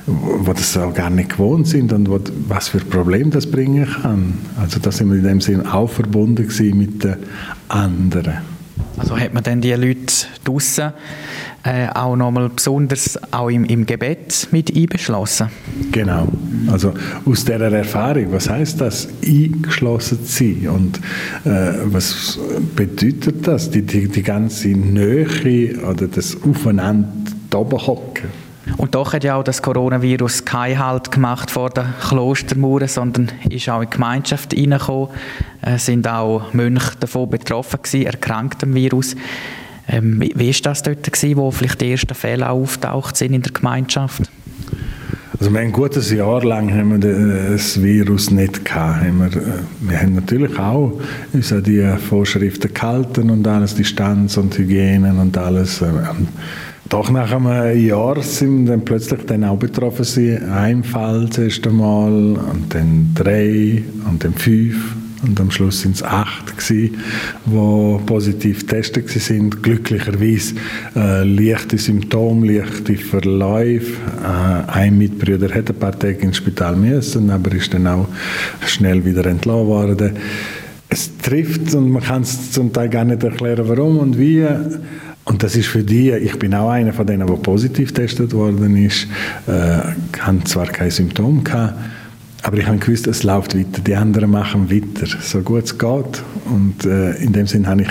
wo 0.06 0.54
das 0.54 0.78
auch 0.78 0.94
gar 0.94 1.10
nicht 1.10 1.32
gewohnt 1.32 1.68
sind 1.68 1.92
und 1.94 2.10
wo, 2.10 2.20
was 2.48 2.70
für 2.70 2.80
Probleme 2.80 3.30
das 3.32 3.50
bringen 3.50 3.88
kann. 4.02 4.38
Also 4.60 4.80
da 4.80 4.92
sind 4.92 5.10
wir 5.10 5.18
in 5.18 5.24
dem 5.24 5.42
Sinne 5.42 5.74
auch 5.74 5.90
verbunden 5.90 6.48
mit 6.78 7.04
den 7.04 7.16
anderen. 7.70 8.36
Also 8.98 9.18
hat 9.18 9.34
man 9.34 9.44
dann 9.44 9.62
die 9.62 9.74
Leute 9.74 10.14
draußen 10.44 10.94
äh, 11.66 11.88
auch 11.94 12.16
nochmal 12.16 12.50
besonders 12.50 13.20
auch 13.34 13.50
im, 13.50 13.66
im 13.66 13.86
Gebet 13.86 14.48
mit 14.52 14.76
einbeschlossen? 14.76 15.50
Genau. 15.92 16.28
Also 16.72 16.94
aus 17.26 17.44
dieser 17.44 17.72
Erfahrung, 17.72 18.32
was 18.32 18.50
heißt 18.50 18.80
das, 18.80 19.08
eingeschlossen 19.26 20.24
zu 20.26 20.44
sein 20.44 20.70
und 20.70 21.00
äh, 21.44 21.74
was 21.86 22.40
bedeutet 22.76 23.48
das, 23.48 23.72
die, 23.72 23.82
die, 23.82 24.08
die 24.08 24.24
ganze 24.24 24.70
Nähe 24.70 25.28
oder 25.90 26.08
das 26.08 26.38
Aufeinander 26.44 27.60
oben 27.60 27.88
hocken? 27.88 28.46
Und 28.78 28.96
doch 28.96 29.14
hat 29.14 29.24
ja 29.24 29.36
auch 29.36 29.44
das 29.44 29.62
Coronavirus 29.62 30.44
keinen 30.44 30.80
Halt 30.80 31.12
gemacht 31.12 31.52
vor 31.52 31.70
den 31.70 31.86
Klostermauern, 32.02 32.88
sondern 32.88 33.32
ist 33.50 33.70
auch 33.70 33.82
in 33.82 33.90
die 33.90 33.96
Gemeinschaft 33.96 34.54
hineingekommen. 34.54 35.10
Es 35.62 35.86
sind 35.86 36.08
auch 36.08 36.52
Mönche 36.54 36.92
davon 37.00 37.30
betroffen 37.30 37.80
gewesen, 37.82 38.08
erkrankt 38.08 38.64
am 38.64 38.74
Virus. 38.74 39.16
Ähm, 39.88 40.22
wie 40.22 40.48
war 40.48 40.62
das 40.64 40.84
dort, 40.84 41.04
gewesen, 41.04 41.38
wo 41.38 41.52
vielleicht 41.52 41.82
die 41.82 41.92
ersten 41.92 42.16
Fälle 42.16 42.50
auftaucht 42.50 43.18
sind 43.18 43.34
in 43.34 43.42
der 43.42 43.52
Gemeinschaft? 43.52 44.24
Also 45.38 45.52
wir 45.52 45.60
haben 45.60 45.68
ein 45.68 45.74
gutes 45.74 46.12
Jahr 46.12 46.44
lang 46.44 46.74
haben 46.74 47.02
wir 47.02 47.52
das 47.52 47.82
Virus 47.82 48.32
nicht 48.32 48.64
gehabt. 48.64 49.04
Äh, 49.04 49.42
wir 49.82 50.02
haben 50.02 50.16
natürlich 50.16 50.58
auch 50.58 51.00
uns 51.34 51.52
an 51.52 51.64
die 51.64 51.86
Vorschriften 52.10 52.74
gehalten 52.74 53.30
und 53.30 53.48
alles, 53.48 53.76
Distanz 53.76 54.38
und 54.38 54.58
Hygiene 54.58 55.14
und 55.14 55.38
alles. 55.38 55.82
Ähm, 55.82 56.28
doch 56.88 57.10
nach 57.10 57.32
einem 57.32 57.78
Jahr 57.86 58.22
sind 58.22 58.68
dann 58.68 58.86
plötzlich 58.86 59.26
dann 59.26 59.44
auch 59.44 59.58
betroffen. 59.58 60.06
Ein 60.52 60.84
Fall 60.84 61.28
zuerst 61.32 61.66
einmal 61.68 62.12
und 62.12 62.74
dann 62.74 63.12
drei 63.16 63.84
und 64.08 64.24
dann 64.24 64.34
fünf 64.36 64.96
und 65.28 65.40
am 65.40 65.52
Schluss 65.52 65.82
sind 65.82 65.96
es 65.96 66.04
acht 66.04 66.54
die 66.70 66.92
positiv 68.06 68.60
getestet 68.68 69.10
sind. 69.10 69.64
Glücklicherweise 69.64 70.56
äh, 70.96 71.24
leichte 71.24 71.78
Symptome, 71.78 72.54
leichte 72.54 72.96
Verläufe. 72.96 73.94
Äh, 74.24 74.72
ein 74.72 74.98
Mitbrüder 74.98 75.54
hat 75.54 75.70
ein 75.70 75.76
paar 75.76 75.98
Tage 75.98 76.20
ins 76.20 76.38
Spital 76.38 76.76
müssen, 76.76 77.30
aber 77.30 77.52
ist 77.54 77.74
dann 77.74 77.88
auch 77.88 78.08
schnell 78.66 79.04
wieder 79.06 79.26
entlassen 79.26 79.68
worden. 79.68 80.12
Es 80.90 81.18
trifft 81.18 81.74
und 81.74 81.90
man 81.90 82.04
kann 82.04 82.22
es 82.22 82.52
zum 82.52 82.72
Teil 82.72 82.90
gar 82.90 83.06
nicht 83.06 83.24
erklären, 83.24 83.68
warum 83.68 83.98
und 83.98 84.20
wie. 84.20 84.46
Und 85.26 85.42
das 85.42 85.56
ist 85.56 85.68
für 85.68 85.84
die, 85.84 86.12
ich 86.12 86.38
bin 86.38 86.54
auch 86.54 86.70
einer 86.70 86.94
von 86.94 87.08
denen, 87.08 87.26
der 87.26 87.36
positiv 87.38 87.94
getestet 87.94 88.34
worden 88.34 88.78
ist, 88.78 89.08
äh, 89.48 90.20
habe 90.20 90.44
zwar 90.44 90.68
keine 90.68 90.92
Symptome 90.92 91.42
gehabt, 91.42 91.74
aber 92.46 92.58
ich 92.58 92.68
habe 92.68 92.78
gewusst, 92.78 93.08
es 93.08 93.24
läuft 93.24 93.58
weiter. 93.58 93.82
Die 93.82 93.96
anderen 93.96 94.30
machen 94.30 94.70
weiter, 94.70 95.08
so 95.20 95.42
gut 95.42 95.64
es 95.64 95.78
geht. 95.80 96.24
Und 96.46 96.86
äh, 96.86 97.16
in 97.16 97.34
dem 97.34 97.48
Sinne 97.48 97.68
habe 97.68 97.82
ich 97.82 97.90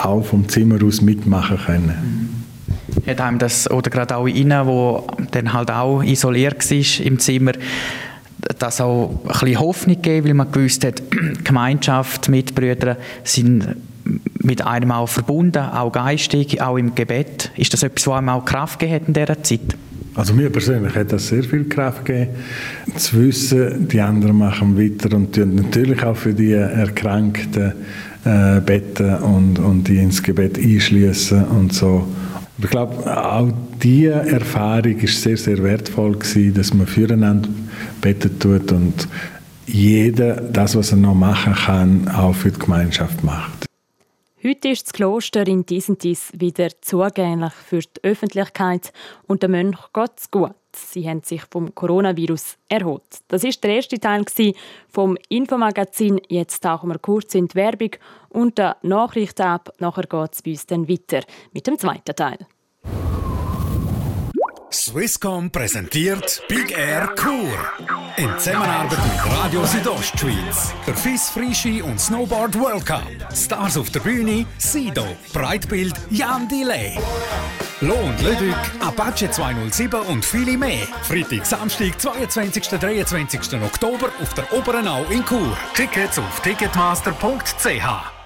auch 0.00 0.22
vom 0.22 0.48
Zimmer 0.48 0.82
aus 0.84 1.00
mitmachen 1.00 1.58
können. 1.58 2.44
Hat 3.04 3.20
einem 3.20 3.40
das, 3.40 3.68
oder 3.68 3.90
gerade 3.90 4.16
auch 4.16 4.28
Ihnen, 4.28 4.64
wo 4.64 5.08
dann 5.32 5.52
halt 5.52 5.72
auch 5.72 6.04
isoliert 6.04 6.70
war 6.70 7.04
im 7.04 7.18
Zimmer, 7.18 7.52
das 8.60 8.80
auch 8.80 9.10
ein 9.24 9.28
bisschen 9.28 9.58
Hoffnung 9.58 9.96
gegeben, 9.96 10.28
weil 10.28 10.34
man 10.34 10.52
gewusst 10.52 10.84
hat, 10.84 11.02
Gemeinschaft, 11.44 12.28
Mitbrüder 12.28 12.96
sind 13.24 13.74
mit 14.38 14.64
einem 14.64 14.92
auch 14.92 15.08
verbunden, 15.08 15.64
auch 15.64 15.90
geistig, 15.90 16.62
auch 16.62 16.76
im 16.76 16.94
Gebet. 16.94 17.50
Ist 17.56 17.72
das 17.72 17.82
etwas, 17.82 18.06
was 18.06 18.18
einem 18.18 18.28
auch 18.28 18.44
Kraft 18.44 18.78
gegeben 18.78 19.00
hat 19.00 19.08
in 19.08 19.14
dieser 19.14 19.42
Zeit? 19.42 19.76
Also 20.16 20.32
mir 20.32 20.48
persönlich 20.48 20.94
hat 20.94 21.12
das 21.12 21.28
sehr 21.28 21.44
viel 21.44 21.64
Kraft 21.68 22.06
gegeben, 22.06 22.30
zu 22.96 23.20
wissen, 23.20 23.86
die 23.86 24.00
anderen 24.00 24.38
machen 24.38 24.78
weiter 24.78 25.14
und 25.14 25.36
natürlich 25.36 26.02
auch 26.02 26.16
für 26.16 26.32
die 26.32 26.52
Erkrankten 26.52 27.72
äh, 28.24 28.60
beten 28.60 29.14
und, 29.16 29.58
und 29.58 29.86
die 29.86 29.98
ins 29.98 30.22
Gebet 30.22 30.58
einschließen 30.58 31.44
und 31.44 31.74
so. 31.74 32.08
Ich 32.58 32.70
glaube, 32.70 33.14
auch 33.14 33.52
diese 33.82 34.12
Erfahrung 34.12 34.98
ist 34.98 35.20
sehr, 35.20 35.36
sehr 35.36 35.62
wertvoll 35.62 36.12
gewesen, 36.12 36.54
dass 36.54 36.72
man 36.72 36.86
füreinander 36.86 37.50
beten 38.00 38.38
tut 38.38 38.72
und 38.72 39.06
jeder 39.66 40.36
das, 40.36 40.76
was 40.76 40.92
er 40.92 40.98
noch 40.98 41.14
machen 41.14 41.54
kann, 41.54 42.08
auch 42.08 42.34
für 42.34 42.50
die 42.50 42.58
Gemeinschaft 42.58 43.22
macht. 43.22 43.65
Heute 44.46 44.68
ist 44.68 44.86
das 44.86 44.92
Kloster 44.92 45.44
in 45.48 45.66
Disentis 45.66 46.30
wieder 46.32 46.68
zugänglich 46.80 47.52
für 47.52 47.80
die 47.80 48.04
Öffentlichkeit 48.04 48.92
und 49.26 49.42
der 49.42 49.48
Mönch 49.48 49.76
geht's 49.92 50.30
gut. 50.30 50.54
Sie 50.72 51.08
haben 51.08 51.24
sich 51.24 51.42
vom 51.50 51.74
Coronavirus 51.74 52.56
erholt. 52.68 53.02
Das 53.26 53.42
ist 53.42 53.64
der 53.64 53.74
erste 53.74 53.98
Teil 53.98 54.24
vom 54.88 55.18
Infomagazin. 55.30 56.20
Jetzt 56.28 56.62
tauchen 56.62 56.90
wir 56.90 57.00
kurz 57.00 57.34
in 57.34 57.48
die 57.48 57.56
Werbung 57.56 57.90
und 58.28 58.56
der 58.56 58.76
Nachrichten 58.82 59.42
ab. 59.42 59.72
Nachher 59.80 60.04
geht 60.04 60.34
es 60.34 60.42
bei 60.42 60.52
uns 60.52 60.66
dann 60.66 60.88
weiter 60.88 61.22
mit 61.52 61.66
dem 61.66 61.76
zweiten 61.76 62.14
Teil. 62.14 62.38
Swisscom 64.86 65.50
präsentiert 65.50 66.40
Big 66.46 66.70
Air 66.70 67.08
Kur. 67.16 67.58
In 68.18 68.30
Zusammenarbeit 68.38 69.00
mit 69.04 69.36
Radio 69.36 69.64
Südostschweiz. 69.64 70.72
Der 70.86 70.94
FIS 70.94 71.28
Frischi 71.28 71.82
und 71.82 72.00
Snowboard 72.00 72.56
World 72.56 72.86
Cup. 72.86 73.02
Stars 73.34 73.76
auf 73.76 73.90
der 73.90 73.98
Bühne, 73.98 74.46
Sido, 74.58 75.04
Breitbild, 75.32 75.94
Jan 76.10 76.46
Delay. 76.48 76.96
Lohn, 77.80 78.14
Lüdück, 78.22 78.54
Apache 78.78 79.28
207 79.28 80.02
und 80.02 80.24
viele 80.24 80.56
mehr. 80.56 80.86
Freitag, 81.02 81.44
Samstag, 81.46 82.00
22. 82.00 82.68
23. 82.78 83.60
Oktober 83.60 84.10
auf 84.22 84.34
der 84.34 84.52
Oberenau 84.52 85.04
in 85.10 85.24
Chur. 85.24 85.56
Tickets 85.74 86.16
auf 86.16 86.40
ticketmaster.ch. 86.42 88.16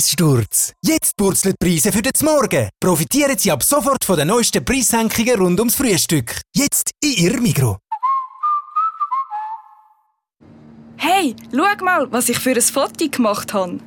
Preissturz. 0.00 0.72
Jetzt 0.82 1.14
purzelt 1.14 1.58
Preise 1.58 1.92
für 1.92 2.00
den 2.00 2.12
Morgen. 2.22 2.70
Profitieren 2.80 3.36
Sie 3.36 3.52
ab 3.52 3.62
sofort 3.62 4.02
von 4.02 4.16
den 4.16 4.28
neuesten 4.28 4.64
Preissenkungen 4.64 5.38
rund 5.38 5.58
ums 5.58 5.74
Frühstück. 5.74 6.40
Jetzt 6.56 6.92
in 7.02 7.12
Ihrem 7.12 7.42
Mikro. 7.42 7.76
Hey, 10.96 11.36
schau 11.52 11.84
mal, 11.84 12.10
was 12.10 12.30
ich 12.30 12.38
für 12.38 12.52
ein 12.52 12.62
Foto 12.62 13.08
gemacht 13.10 13.52
habe. 13.52 13.78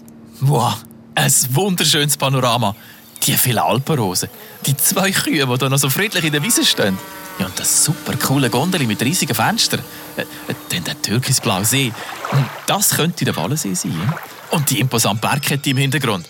Wow, 0.41 0.83
ein 1.15 1.33
wunderschönes 1.49 2.15
Panorama. 2.15 2.75
Die 3.23 3.33
vielen 3.33 3.57
Alpenrosen. 3.57 4.29
Die 4.67 4.77
zwei 4.77 5.09
Kühe, 5.09 5.47
die 5.47 5.57
da 5.57 5.67
noch 5.67 5.79
so 5.79 5.89
friedlich 5.89 6.25
in 6.25 6.31
der 6.31 6.43
Wiese 6.43 6.63
stehen. 6.63 6.95
Ja, 7.39 7.47
und 7.47 7.59
das 7.59 7.85
super 7.85 8.13
coole 8.17 8.51
Gondel 8.51 8.85
mit 8.85 9.01
riesigen 9.01 9.33
Fenstern. 9.33 9.81
Äh, 10.15 10.21
äh, 10.21 10.25
dann 10.69 10.83
der 10.83 11.01
türkisblaue 11.01 11.65
See. 11.65 11.91
Und 12.31 12.45
das 12.67 12.91
könnte 12.91 13.25
der 13.25 13.35
Wallensee 13.35 13.73
sein. 13.73 14.13
Und 14.53 14.69
die 14.69 14.81
imposante 14.81 15.19
Bergkette 15.19 15.71
im 15.71 15.77
Hintergrund. 15.77 16.29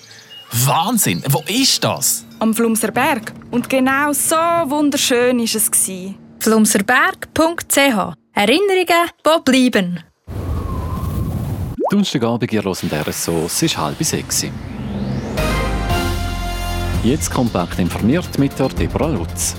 Wahnsinn! 0.66 1.22
Wo 1.28 1.44
ist 1.46 1.84
das? 1.84 2.24
Am 2.40 2.54
Flumser 2.54 2.90
Berg. 2.90 3.34
Und 3.52 3.70
genau 3.70 4.14
so 4.14 4.36
wunderschön 4.36 5.40
war 5.40 5.44
es. 5.44 6.16
flumserberg.ch 6.40 8.16
Erinnerungen, 8.36 9.10
die 9.26 9.42
bleiben. 9.44 10.00
Donnerstagabend, 11.90 12.54
ihr 12.54 12.64
hört 12.64 13.08
RSO, 13.08 13.44
es 13.48 13.62
ist 13.62 13.78
halb 13.78 14.02
sechs. 14.02 14.46
Jetzt 17.04 17.30
kompakt 17.30 17.78
informiert 17.78 18.40
mit 18.40 18.58
der 18.58 18.70
Deborah 18.70 19.10
Lutz. 19.10 19.56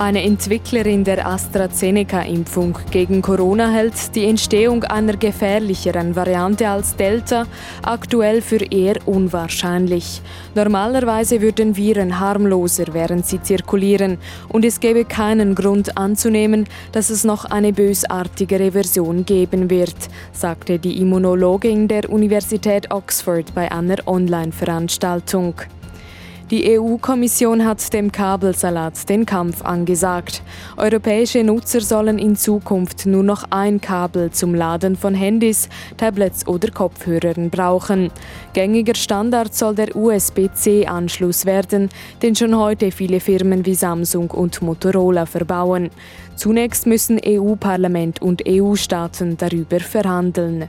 Eine 0.00 0.24
Entwicklerin 0.24 1.04
der 1.04 1.26
AstraZeneca-Impfung 1.26 2.78
gegen 2.90 3.20
Corona 3.20 3.70
hält 3.70 4.14
die 4.14 4.24
Entstehung 4.24 4.82
einer 4.84 5.14
gefährlicheren 5.14 6.16
Variante 6.16 6.70
als 6.70 6.96
Delta 6.96 7.46
aktuell 7.82 8.40
für 8.40 8.64
eher 8.64 8.96
unwahrscheinlich. 9.04 10.22
Normalerweise 10.54 11.42
würden 11.42 11.76
Viren 11.76 12.18
harmloser, 12.18 12.94
während 12.94 13.26
sie 13.26 13.42
zirkulieren, 13.42 14.16
und 14.48 14.64
es 14.64 14.80
gäbe 14.80 15.04
keinen 15.04 15.54
Grund 15.54 15.98
anzunehmen, 15.98 16.66
dass 16.92 17.10
es 17.10 17.24
noch 17.24 17.44
eine 17.44 17.74
bösartigere 17.74 18.72
Version 18.72 19.26
geben 19.26 19.68
wird, 19.68 20.08
sagte 20.32 20.78
die 20.78 20.98
Immunologin 20.98 21.88
der 21.88 22.08
Universität 22.08 22.90
Oxford 22.90 23.54
bei 23.54 23.70
einer 23.70 23.96
Online-Veranstaltung. 24.06 25.56
Die 26.50 26.76
EU-Kommission 26.76 27.64
hat 27.64 27.92
dem 27.92 28.10
Kabelsalat 28.10 29.08
den 29.08 29.24
Kampf 29.24 29.62
angesagt. 29.62 30.42
Europäische 30.76 31.44
Nutzer 31.44 31.80
sollen 31.80 32.18
in 32.18 32.34
Zukunft 32.34 33.06
nur 33.06 33.22
noch 33.22 33.44
ein 33.50 33.80
Kabel 33.80 34.32
zum 34.32 34.56
Laden 34.56 34.96
von 34.96 35.14
Handys, 35.14 35.68
Tablets 35.96 36.48
oder 36.48 36.72
Kopfhörern 36.72 37.50
brauchen. 37.50 38.10
Gängiger 38.52 38.96
Standard 38.96 39.54
soll 39.54 39.76
der 39.76 39.94
USB-C-Anschluss 39.94 41.46
werden, 41.46 41.88
den 42.20 42.34
schon 42.34 42.58
heute 42.58 42.90
viele 42.90 43.20
Firmen 43.20 43.64
wie 43.64 43.76
Samsung 43.76 44.32
und 44.32 44.60
Motorola 44.60 45.26
verbauen. 45.26 45.90
Zunächst 46.34 46.84
müssen 46.84 47.20
EU-Parlament 47.24 48.20
und 48.20 48.42
EU-Staaten 48.48 49.36
darüber 49.36 49.78
verhandeln. 49.78 50.68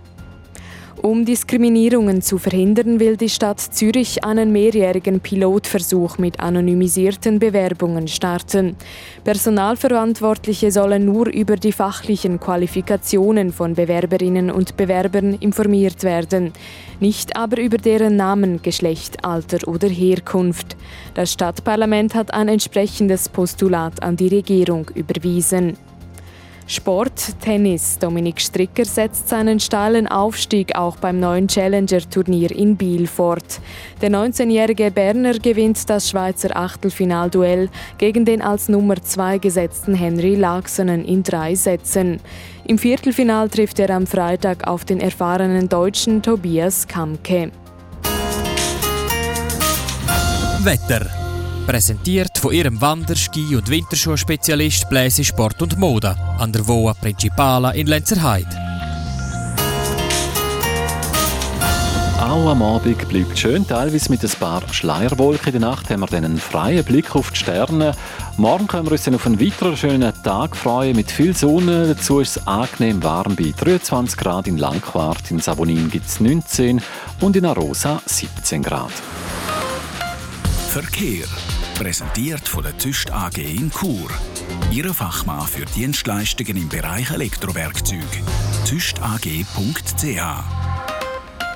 Um 1.02 1.26
Diskriminierungen 1.26 2.22
zu 2.22 2.38
verhindern, 2.38 3.00
will 3.00 3.18
die 3.18 3.30
Stadt 3.30 3.60
Zürich 3.60 4.24
einen 4.24 4.52
mehrjährigen 4.52 5.20
Pilotversuch 5.20 6.20
mit 6.20 6.40
anonymisierten 6.40 7.40
Bewerbungen 7.40 8.08
starten. 8.08 8.76
Personalverantwortliche 9.24 10.72
sollen 10.72 11.06
nur 11.06 11.28
über 11.28 11.56
die 11.56 11.72
fachlichen 11.72 12.40
Qualifikationen 12.40 13.52
von 13.52 13.74
Bewerberinnen 13.74 14.52
und 14.52 14.78
Bewerbern 14.78 15.34
informiert 15.34 16.04
werden, 16.04 16.54
nicht 17.00 17.36
aber 17.36 17.60
über 17.60 17.80
deren 17.80 18.16
Namen, 18.16 18.62
Geschlecht, 18.62 19.26
Alter 19.26 19.68
oder 19.68 19.90
Herkunft. 19.90 20.78
Das 21.16 21.34
Stadtparlament 21.34 22.14
hat 22.14 22.32
ein 22.32 22.48
entsprechendes 22.48 23.28
Postulat 23.28 24.04
an 24.04 24.18
die 24.18 24.28
Regierung 24.28 24.92
überwiesen. 24.94 25.78
Sport, 26.72 27.42
Tennis. 27.42 28.00
Dominik 28.00 28.40
Stricker 28.40 28.86
setzt 28.86 29.28
seinen 29.28 29.60
steilen 29.60 30.08
Aufstieg 30.08 30.74
auch 30.76 30.96
beim 30.96 31.20
neuen 31.20 31.48
Challenger-Turnier 31.48 32.52
in 32.52 32.78
Biel 32.78 33.08
fort. 33.08 33.60
Der 34.02 34.10
19-jährige 34.10 34.90
Berner 34.90 35.34
gewinnt 35.34 35.90
das 35.90 36.10
Schweizer 36.10 36.56
Achtelfinalduell 36.56 37.70
gegen 37.98 38.24
den 38.24 38.42
als 38.42 38.70
Nummer 38.70 38.96
2 38.96 39.40
gesetzten 39.40 39.94
Henry 39.94 40.36
Laxonen 40.36 41.04
in 41.04 41.24
drei 41.24 41.56
Sätzen. 41.56 42.22
Im 42.66 42.78
Viertelfinal 42.78 43.50
trifft 43.50 43.78
er 43.80 43.90
am 43.90 44.08
Freitag 44.08 44.66
auf 44.66 44.86
den 44.86 45.02
erfahrenen 45.02 45.68
Deutschen 45.68 46.22
Tobias 46.22 46.88
Kamke. 46.88 47.52
Wetter 50.64 51.21
Präsentiert 51.72 52.38
von 52.38 52.52
ihrem 52.52 52.82
Wander-, 52.82 53.16
Ski- 53.16 53.56
und 53.56 53.70
Winterschuhspezialist 53.70 54.90
Bläse 54.90 55.24
Sport 55.24 55.62
und 55.62 55.80
Mode 55.80 56.18
an 56.38 56.52
der 56.52 56.68
Voa 56.68 56.94
Principala 56.94 57.72
in 57.72 57.88
Lenzerheide. 57.88 58.50
Auch 62.20 62.50
am 62.50 62.62
Abend 62.62 63.08
bleibt 63.08 63.40
schön, 63.40 63.66
teilweise 63.66 64.10
mit 64.10 64.22
ein 64.22 64.32
paar 64.32 64.64
Schleierwolken. 64.74 65.54
In 65.54 65.62
der 65.62 65.70
Nacht 65.70 65.90
haben 65.90 66.02
wir 66.02 66.08
dann 66.08 66.26
einen 66.26 66.40
freien 66.40 66.84
Blick 66.84 67.16
auf 67.16 67.32
die 67.32 67.38
Sterne. 67.38 67.94
Morgen 68.36 68.68
können 68.68 68.88
wir 68.88 68.92
uns 68.92 69.06
dann 69.06 69.16
auf 69.16 69.26
einen 69.26 69.40
weiteren 69.40 69.78
schönen 69.78 70.12
Tag 70.24 70.58
freuen 70.58 70.98
mit 70.98 71.10
viel 71.10 71.34
Sonne. 71.34 71.88
Dazu 71.96 72.20
ist 72.20 72.36
es 72.36 72.48
angenehm 72.48 73.02
warm 73.02 73.38
bei 73.38 73.54
23 73.58 74.18
Grad 74.18 74.46
in 74.46 74.58
Langquart. 74.58 75.32
In 75.32 75.40
Savonin 75.40 75.90
gibt 75.90 76.08
es 76.08 76.20
19 76.20 76.82
und 77.22 77.38
in 77.38 77.46
Arosa 77.46 78.02
17 78.06 78.62
Grad. 78.62 78.92
Verkehr. 80.68 81.28
Präsentiert 81.82 82.48
von 82.48 82.62
der 82.62 82.78
Züst 82.78 83.10
AG 83.10 83.38
in 83.40 83.72
Chur. 83.72 84.08
Ihre 84.70 84.94
Fachmann 84.94 85.48
für 85.48 85.66
Dienstleistungen 85.66 86.56
im 86.56 86.70
Bereich 86.70 87.10
Elektrowerkzeug. 87.10 88.06
züstag.ch 88.66 90.61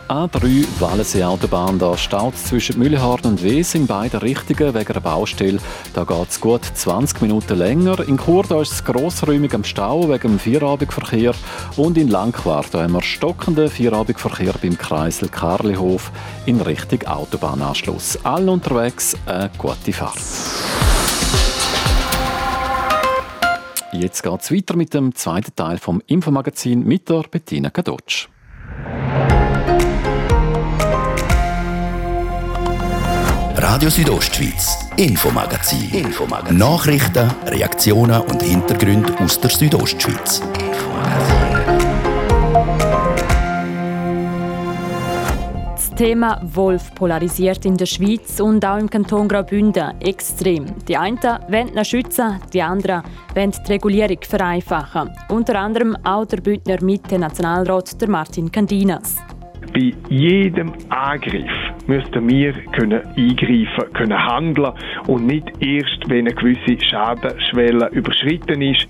A3 0.08 0.65
Wallensee 0.80 1.24
Autobahn, 1.24 1.80
da 1.80 1.98
staut 1.98 2.38
zwischen 2.38 2.78
Mühlehorn 2.78 3.22
und 3.24 3.44
Wes 3.44 3.74
in 3.74 3.88
beiden 3.88 4.20
Richtungen 4.20 4.76
wegen 4.76 4.91
einer 4.91 5.02
Baustelle. 5.02 5.58
Da 5.96 6.04
geht 6.04 6.30
es 6.30 6.39
gut 6.39 6.62
20 6.63 7.24
Minuten 7.24 7.58
länger. 7.58 8.08
In 8.08 8.18
Chur 8.18 8.44
ist 8.62 8.72
es 8.72 8.84
grossräumig 8.84 9.56
am 9.56 9.63
Stau 9.63 10.08
wegen 10.08 10.34
dem 10.34 10.39
Vierabendverkehr. 10.39 11.34
Und 11.76 11.98
in 11.98 12.10
Langquart 12.10 12.72
haben 12.76 12.94
wir 12.94 13.02
stockenden 13.02 13.68
Vierabendverkehr 13.68 14.54
beim 14.62 14.78
Kreisel 14.78 15.28
Karlihof 15.28 16.12
in 16.46 16.62
Richtung 16.62 17.02
Autobahnanschluss. 17.08 18.24
Allen 18.24 18.50
unterwegs 18.50 19.18
eine 19.26 19.50
gute 19.58 19.91
Fahrt. 19.91 20.20
Jetzt 23.91 24.22
geht 24.22 24.41
es 24.41 24.52
weiter 24.52 24.76
mit 24.76 24.94
dem 24.94 25.15
zweiten 25.15 25.56
Teil 25.56 25.80
vom 25.80 26.00
Infomagazin 26.06 26.84
mit 26.84 27.10
der 27.10 27.24
Bettina 27.24 27.72
Kadotsch. 27.72 28.28
Radio 33.67 33.89
Südostschweiz, 33.89 34.78
Infomagazin. 34.95 35.89
Infomagazin. 35.89 36.56
Nachrichten, 36.56 37.28
Reaktionen 37.47 38.21
und 38.21 38.43
Hintergründe 38.43 39.12
aus 39.17 39.41
der 39.41 39.49
Südostschweiz. 39.49 40.43
Das 45.71 45.95
Thema 45.95 46.39
Wolf 46.43 46.93
polarisiert 46.93 47.65
in 47.65 47.75
der 47.75 47.88
Schweiz 47.88 48.39
und 48.39 48.63
auch 48.63 48.78
im 48.78 48.88
Kanton 48.88 49.28
Graubünden 49.28 49.99
extrem. 49.99 50.67
Die 50.88 50.95
einen 50.95 51.17
wollen 51.17 51.75
ihn 51.75 51.86
schützen, 51.86 52.39
die 52.54 52.62
anderen 52.62 53.01
wollen 53.34 53.51
die 53.51 53.71
Regulierung 53.71 54.19
vereinfachen. 54.21 55.10
Unter 55.30 55.60
anderem 55.60 55.97
auch 56.04 56.25
der 56.25 56.38
Bündner 56.38 56.84
Mitte-Nationalrat 56.84 58.08
Martin 58.08 58.51
Candinas. 58.51 59.15
Bei 59.73 59.91
jedem 60.10 60.71
Angriff 60.89 61.75
müssten 61.88 62.28
wir 62.28 62.54
können 62.71 63.02
eingreifen, 63.15 63.93
können 63.93 64.17
handeln 64.17 64.74
und 65.08 65.26
nicht 65.26 65.48
erst, 65.60 66.10
wenn 66.10 66.28
eine 66.28 66.36
gewisse 66.36 66.84
Schadenschwelle 66.86 67.89
überschritten 67.89 68.62
ist. 68.62 68.88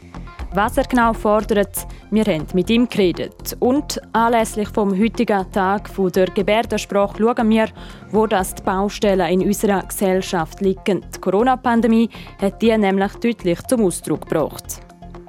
Was 0.56 0.78
er 0.78 0.86
genau 0.86 1.12
fordert, 1.12 1.86
wir 2.12 2.24
haben 2.24 2.48
mit 2.54 2.70
ihm 2.70 2.88
geredet. 2.88 3.58
Und 3.60 4.00
anlässlich 4.14 4.70
vom 4.70 4.98
heutigen 4.98 5.52
Tag 5.52 5.90
der 6.14 6.28
Gebärdensprache 6.28 7.18
schauen 7.18 7.50
wir, 7.50 7.68
wo 8.12 8.26
das 8.26 8.56
die 8.56 8.64
Baustellen 8.64 9.28
in 9.28 9.46
unserer 9.46 9.84
Gesellschaft 9.84 10.62
liegen. 10.62 11.06
Die 11.14 11.20
Corona-Pandemie 11.20 12.10
hat 12.42 12.62
die 12.62 12.78
nämlich 12.78 13.12
deutlich 13.16 13.62
zum 13.64 13.84
Ausdruck 13.84 14.30
gebracht. 14.30 14.80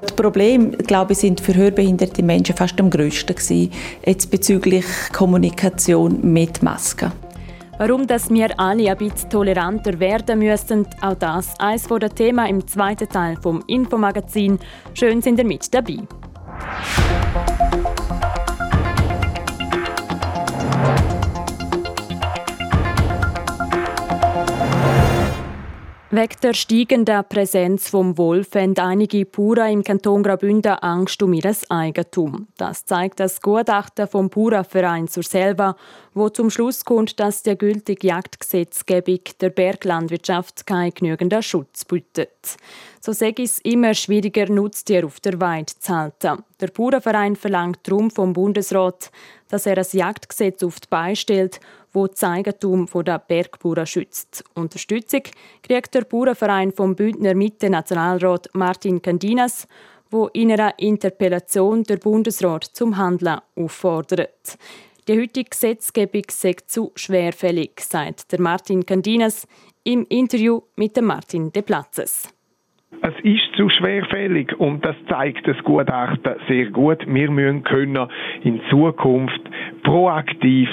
Die 0.08 0.14
Probleme, 0.14 0.70
glaube 0.76 1.14
ich, 1.14 1.18
sind 1.18 1.40
für 1.40 1.56
hörbehinderte 1.56 2.22
Menschen 2.22 2.54
fast 2.54 2.78
am 2.78 2.88
grössten 2.88 3.34
gewesen, 3.34 3.72
jetzt 4.04 4.30
bezüglich 4.30 4.86
Kommunikation 5.12 6.20
mit 6.22 6.62
Masken. 6.62 7.10
Warum 7.78 8.06
dass 8.06 8.30
wir 8.30 8.58
alle 8.58 8.90
ein 8.90 8.96
bisschen 8.96 9.28
toleranter 9.28 10.00
werden 10.00 10.38
müssen, 10.38 10.86
auch 11.02 11.14
das 11.14 11.60
eines 11.60 11.86
der 11.86 12.08
Themen 12.08 12.46
im 12.46 12.66
zweiten 12.66 13.06
Teil 13.06 13.36
vom 13.36 13.62
Infomagazin. 13.66 14.58
Schön 14.94 15.20
sind 15.20 15.38
ihr 15.38 15.44
mit 15.44 15.74
dabei. 15.74 15.98
Wegen 26.16 26.40
der 26.42 26.54
steigenden 26.54 27.24
Präsenz 27.28 27.90
vom 27.90 28.16
Wolf 28.16 28.54
haben 28.54 28.74
einige 28.78 29.26
Bauern 29.26 29.70
im 29.70 29.84
Kanton 29.84 30.22
Graubünden 30.22 30.72
Angst 30.72 31.22
um 31.22 31.34
ihr 31.34 31.54
Eigentum. 31.68 32.48
Das 32.56 32.86
zeigt 32.86 33.20
das 33.20 33.42
Gutachten 33.42 34.08
vom 34.08 34.30
Bauernverein 34.30 35.08
zur 35.08 35.24
Selva, 35.24 35.76
wo 36.14 36.30
zum 36.30 36.48
Schluss 36.48 36.86
kommt, 36.86 37.20
dass 37.20 37.42
die 37.42 37.58
gültige 37.58 38.06
Jagdgesetzgebung 38.06 39.20
der 39.42 39.50
Berglandwirtschaft 39.50 40.66
keinen 40.66 40.94
genügenden 40.94 41.42
Schutz 41.42 41.84
bietet. 41.84 42.56
So 42.98 43.12
sei 43.12 43.34
es 43.36 43.58
immer 43.58 43.92
schwieriger, 43.92 44.50
Nutztiere 44.50 45.04
auf 45.04 45.20
der 45.20 45.38
Weide 45.38 45.74
zu 45.78 45.94
halten. 45.94 46.42
Der 46.62 46.68
Bauernverein 46.68 47.36
verlangt 47.36 47.80
darum 47.82 48.10
vom 48.10 48.32
Bundesrat, 48.32 49.10
dass 49.48 49.66
er 49.66 49.76
ein 49.76 49.86
Jagdgesetz 49.92 50.62
auf 50.62 50.80
die 50.80 50.88
Beine 50.88 51.14
stellt, 51.14 51.60
wo 51.96 52.06
das 52.06 52.22
Eigentum 52.22 52.86
der 52.94 53.18
Bergbauern 53.18 53.86
schützt. 53.86 54.44
Unterstützung 54.54 55.22
kriegt 55.62 55.94
der 55.94 56.02
Bauernverein 56.02 56.70
vom 56.70 56.94
Bündner 56.94 57.34
Mitte 57.34 57.70
Nationalrat 57.70 58.50
Martin 58.52 59.00
Candinas, 59.00 59.66
wo 60.10 60.26
in 60.26 60.52
einer 60.52 60.78
Interpellation 60.78 61.84
der 61.84 61.96
Bundesrat 61.96 62.64
zum 62.64 62.98
Handeln 62.98 63.40
auffordert. 63.56 64.58
Die 65.08 65.18
heutige 65.18 65.48
Gesetzgebung 65.48 66.24
sei 66.30 66.56
zu 66.66 66.92
schwerfällig, 66.96 67.80
sagt 67.80 68.30
der 68.30 68.42
Martin 68.42 68.84
Candinas 68.84 69.46
im 69.82 70.04
Interview 70.10 70.60
mit 70.76 71.00
Martin 71.00 71.50
De 71.50 71.62
Platzes. 71.62 72.28
Es 73.02 73.14
ist 73.22 73.56
zu 73.56 73.68
schwerfällig 73.68 74.58
und 74.58 74.84
das 74.84 74.96
zeigt 75.08 75.46
das 75.46 75.56
Gutachten 75.64 76.34
sehr 76.48 76.66
gut. 76.66 76.98
Wir 77.06 77.30
müssen 77.30 77.62
können 77.62 78.08
in 78.42 78.60
Zukunft 78.70 79.40
proaktiv 79.82 80.68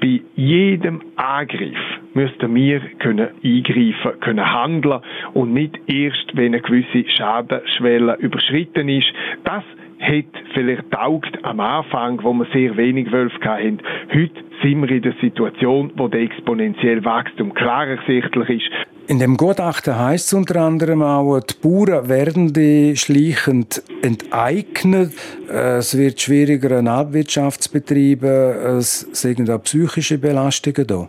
bei 0.00 0.20
jedem 0.36 1.00
Angriff 1.16 1.78
müssten 2.14 2.54
wir 2.54 2.80
können 2.98 3.28
eingreifen, 3.44 4.20
können 4.20 4.52
handeln 4.52 5.00
und 5.34 5.52
nicht 5.52 5.78
erst, 5.88 6.36
wenn 6.36 6.54
eine 6.54 6.60
gewisse 6.60 7.08
Schadenschwelle 7.10 8.16
überschritten 8.16 8.88
ist. 8.88 9.08
Das 9.44 9.64
hat 10.00 10.24
vielleicht 10.54 10.90
taugt 10.90 11.44
am 11.44 11.60
Anfang, 11.60 12.22
wo 12.22 12.32
wir 12.32 12.46
sehr 12.52 12.76
wenig 12.76 13.10
Wölfe 13.12 13.40
hatten. 13.44 13.78
Heute 14.12 14.30
sind 14.62 14.80
wir 14.82 14.90
in 14.90 15.02
der 15.02 15.14
Situation, 15.20 15.92
wo 15.96 16.08
der 16.08 16.20
exponentielle 16.22 17.04
Wachstum 17.04 17.54
klar 17.54 17.86
ersichtlich 17.86 18.48
ist. 18.62 18.70
In 19.08 19.18
dem 19.18 19.38
Gutachten 19.38 19.98
heißt 19.98 20.26
es 20.26 20.32
unter 20.34 20.60
anderem 20.60 21.02
auch, 21.02 21.40
die 21.40 21.54
Bauern 21.62 22.10
werden 22.10 22.52
die 22.52 22.94
schleichend 22.94 23.82
enteignet. 24.02 25.14
Es 25.48 25.96
wird 25.96 26.20
schwieriger 26.20 26.76
an 26.76 26.84
Landwirtschaftsbetrieben. 26.84 28.28
Es 28.76 29.06
sind 29.12 29.48
auch 29.48 29.62
psychische 29.62 30.18
Belastungen 30.18 30.86
da 30.86 31.08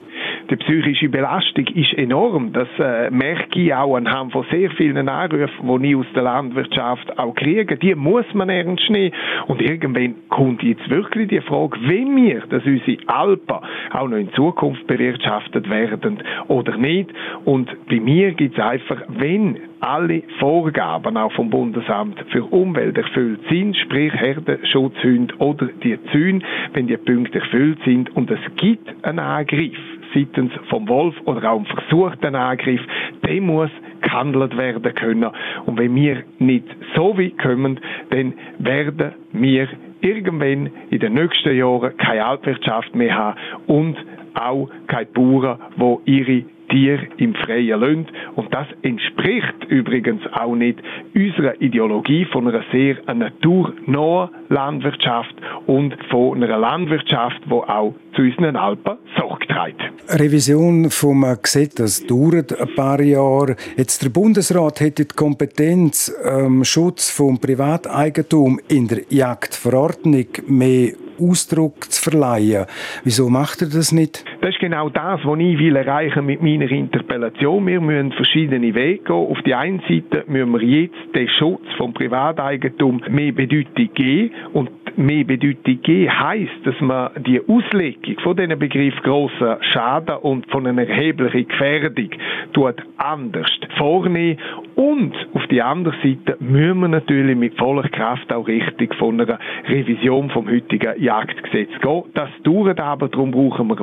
die 0.50 0.56
psychische 0.56 1.10
Belastung 1.10 1.68
ist 1.68 1.94
enorm. 1.94 2.54
Das 2.54 2.68
äh, 2.80 3.10
merke 3.12 3.60
ich 3.60 3.74
auch 3.74 3.96
anhand 3.96 4.32
von 4.32 4.46
sehr 4.52 4.72
vielen 4.72 5.08
Anrufen, 5.08 5.82
die 5.84 5.90
ich 5.90 5.96
aus 5.96 6.06
der 6.16 6.24
Landwirtschaft 6.24 7.18
auch 7.20 7.36
kriege. 7.36 7.78
Die 7.78 7.94
muss 7.96 8.26
man 8.34 8.50
ernst 8.50 8.90
nehmen. 8.90 9.14
Und 9.48 9.62
irgendwann 9.62 10.16
kommt 10.30 10.64
jetzt 10.64 10.90
wirklich 10.90 11.28
die 11.30 11.42
Frage, 11.42 11.78
wenn 11.82 12.16
wir, 12.16 12.42
dass 12.50 12.66
unsere 12.66 12.98
Alpen 13.08 13.58
auch 13.92 14.08
noch 14.08 14.18
in 14.18 14.34
Zukunft 14.34 14.88
bewirtschaftet 14.88 15.70
werden 15.70 16.24
oder 16.48 16.78
nicht. 16.78 17.10
Und 17.46 17.70
bei 17.88 18.00
mir 18.00 18.32
gibt 18.32 18.58
es 18.58 18.64
einfach, 18.64 19.02
wenn 19.08 19.58
alle 19.82 20.24
Vorgaben 20.40 21.16
auch 21.16 21.32
vom 21.34 21.50
Bundesamt 21.50 22.20
für 22.32 22.44
Umwelt 22.44 22.98
erfüllt 22.98 23.40
sind, 23.50 23.78
sprich 23.78 24.14
Herdenschutzhunde 24.14 25.36
oder 25.38 25.68
die 25.84 25.98
Zäune, 26.12 26.42
wenn 26.74 26.88
die 26.88 26.98
Punkte 26.98 27.40
erfüllt 27.40 27.80
sind 27.86 28.16
und 28.16 28.30
es 28.30 28.40
gibt 28.58 28.90
einen 29.06 29.20
Angriff 29.20 29.78
seitens 30.14 30.52
vom 30.70 30.88
Wolf 30.88 31.16
oder 31.26 31.52
auch 31.52 31.58
einen 31.58 31.66
versuchten 31.66 32.36
Angriff, 32.36 32.82
der 33.26 33.42
muss 33.42 33.70
gehandelt 34.02 34.58
werden 34.58 34.94
können. 34.96 35.30
Und 35.66 35.78
wenn 35.78 35.94
wir 35.96 36.24
nicht 36.40 36.66
so 36.96 37.18
weit 37.18 37.38
kommen, 37.38 37.80
dann 38.10 38.34
werden 38.60 39.14
wir 39.34 39.68
irgendwann 40.02 40.70
in 40.90 41.00
den 41.00 41.14
nächsten 41.14 41.56
Jahren 41.56 41.96
keine 41.98 42.26
Altwirtschaft 42.26 42.96
mehr 42.96 43.16
haben 43.16 43.40
und 43.68 43.98
auch 44.34 44.70
keine 44.88 45.06
Bauern, 45.08 45.60
die 46.06 46.12
ihre 46.18 46.44
Tier 46.70 47.00
im 47.18 47.36
Freien 47.36 47.80
lassen. 47.80 48.08
Und 48.36 48.54
das 48.54 48.68
entspricht 48.82 49.66
übrigens 49.68 50.22
auch 50.34 50.56
nicht 50.56 50.80
unserer 51.14 51.60
Ideologie 51.62 52.26
von 52.26 52.48
einer 52.48 52.64
sehr 52.72 52.98
naturnahen 53.14 54.30
Landwirtschaft 54.50 55.36
und 55.68 55.96
von 56.10 56.42
einer 56.44 56.58
Landwirtschaft, 56.58 57.42
die 57.46 57.52
auch 57.52 57.94
zu 58.16 58.22
unseren 58.22 58.56
Alpen 58.56 58.98
Sorge 59.18 59.48
trägt. 59.48 59.82
Revision 60.10 60.90
vom 60.90 61.26
Gesetz, 61.42 61.76
das 61.76 62.06
dauert 62.06 62.60
ein 62.60 62.76
paar 62.76 63.02
Jahre. 63.02 63.56
Jetzt 63.78 64.04
der 64.04 64.10
Bundesrat 64.10 64.80
hätte 64.80 65.06
die 65.06 65.16
Kompetenz, 65.16 66.14
ähm, 66.24 66.64
Schutz 66.64 67.10
vom 67.10 67.40
Privateigentum 67.40 68.60
in 68.68 68.88
der 68.88 69.02
Jagdverordnung 69.10 70.28
mehr 70.48 70.94
Ausdruck 71.20 71.92
zu 71.92 72.02
verleihen. 72.02 72.66
Wieso 73.04 73.30
macht 73.30 73.62
er 73.62 73.70
das 73.70 73.92
nicht? 73.92 74.24
Das 74.42 74.52
ist 74.52 74.60
genau 74.60 74.88
das, 74.88 75.20
was 75.26 75.40
ich 75.40 75.60
will 75.60 75.76
erreichen 75.76 76.26
mit 76.26 76.42
meiner 76.42 76.72
Interpellation. 76.72 77.68
Wir 77.68 77.82
müssen 77.82 78.14
verschiedene 78.14 78.74
Wege 78.74 79.04
gehen. 79.04 79.14
Auf 79.14 79.42
der 79.42 79.60
einen 79.60 79.82
Seite 79.82 80.24
müssen 80.28 80.54
wir 80.54 80.64
jetzt 80.64 80.96
den 81.14 81.28
Schutz 81.28 81.64
vom 81.78 81.94
Privateigentum 81.94 83.02
mehr 83.10 83.34
Bedeutung 83.34 83.90
geben 83.94 84.32
und 84.54 84.70
mehr 84.98 85.24
Bedeutung 85.26 85.82
geben 85.82 86.20
heisst, 86.20 86.66
dass 86.66 86.80
man 86.80 87.10
die 87.26 87.42
Auslegung 87.42 88.20
von 88.24 88.38
diesen 88.38 88.58
Begriff 88.58 88.96
grosser 89.04 89.60
Schaden 89.74 90.18
und 90.18 90.50
von 90.52 90.66
einer 90.68 90.88
erheblichen 90.88 91.48
Gefährdung 91.48 92.10
tut 92.54 92.76
anders 92.98 93.50
vornehmen 93.78 94.38
und 94.76 95.14
auf 95.34 95.46
die 95.48 95.62
andere 95.62 95.96
Seite 96.04 96.38
müssen 96.40 96.80
wir 96.80 96.88
natürlich 96.88 97.36
mit 97.38 97.58
voller 97.58 97.88
Kraft 97.90 98.32
auch 98.32 98.48
richtig 98.48 98.94
von 98.96 99.20
einer 99.20 99.40
Revision 99.68 100.30
vom 100.30 100.50
heutigen 100.50 101.02
Jagdgesetz 101.02 101.70
gehen. 101.82 102.04
Das 102.14 102.30
dauert 102.44 102.80
aber, 102.80 103.10
darum 103.10 103.32
brauchen 103.32 103.68
wir 103.68 103.76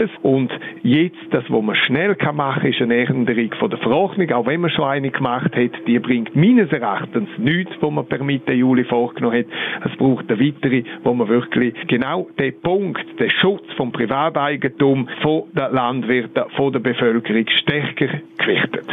beides 0.00 0.10
und 0.22 0.50
jetzt, 0.82 1.18
das, 1.30 1.44
was 1.48 1.62
man 1.62 1.74
schnell 1.76 2.16
machen 2.32 2.62
kann, 2.62 2.70
ist 2.70 2.80
eine 2.80 3.06
Änderung 3.06 3.52
von 3.58 3.70
der 3.70 3.78
Verordnung, 3.78 4.30
auch 4.32 4.46
wenn 4.46 4.60
man 4.60 4.70
schon 4.70 4.84
eine 4.84 5.10
gemacht 5.10 5.54
hat, 5.54 5.70
die 5.86 5.98
bringt 5.98 6.34
meines 6.34 6.72
Erachtens 6.72 7.28
nichts, 7.38 7.72
was 7.80 7.90
man 7.90 8.06
per 8.06 8.22
Mitte 8.24 8.52
Juli 8.52 8.84
vorgenommen 8.84 9.38
hat. 9.38 9.46
Es 9.90 9.96
braucht 9.96 10.30
eine 10.30 10.40
weitere, 10.40 10.84
wo 11.04 11.14
man 11.14 11.28
wirklich 11.28 11.74
genau 11.86 12.28
den 12.38 12.60
Punkt, 12.60 13.04
den 13.18 13.30
Schutz 13.30 13.64
vom 13.76 13.92
Privateigentum 13.92 15.08
von 15.22 15.44
den 15.52 15.72
Landwirten, 15.72 16.44
von 16.56 16.72
der 16.72 16.80
Bevölkerung 16.80 17.46
stärker 17.48 18.08
gewichtet. 18.38 18.86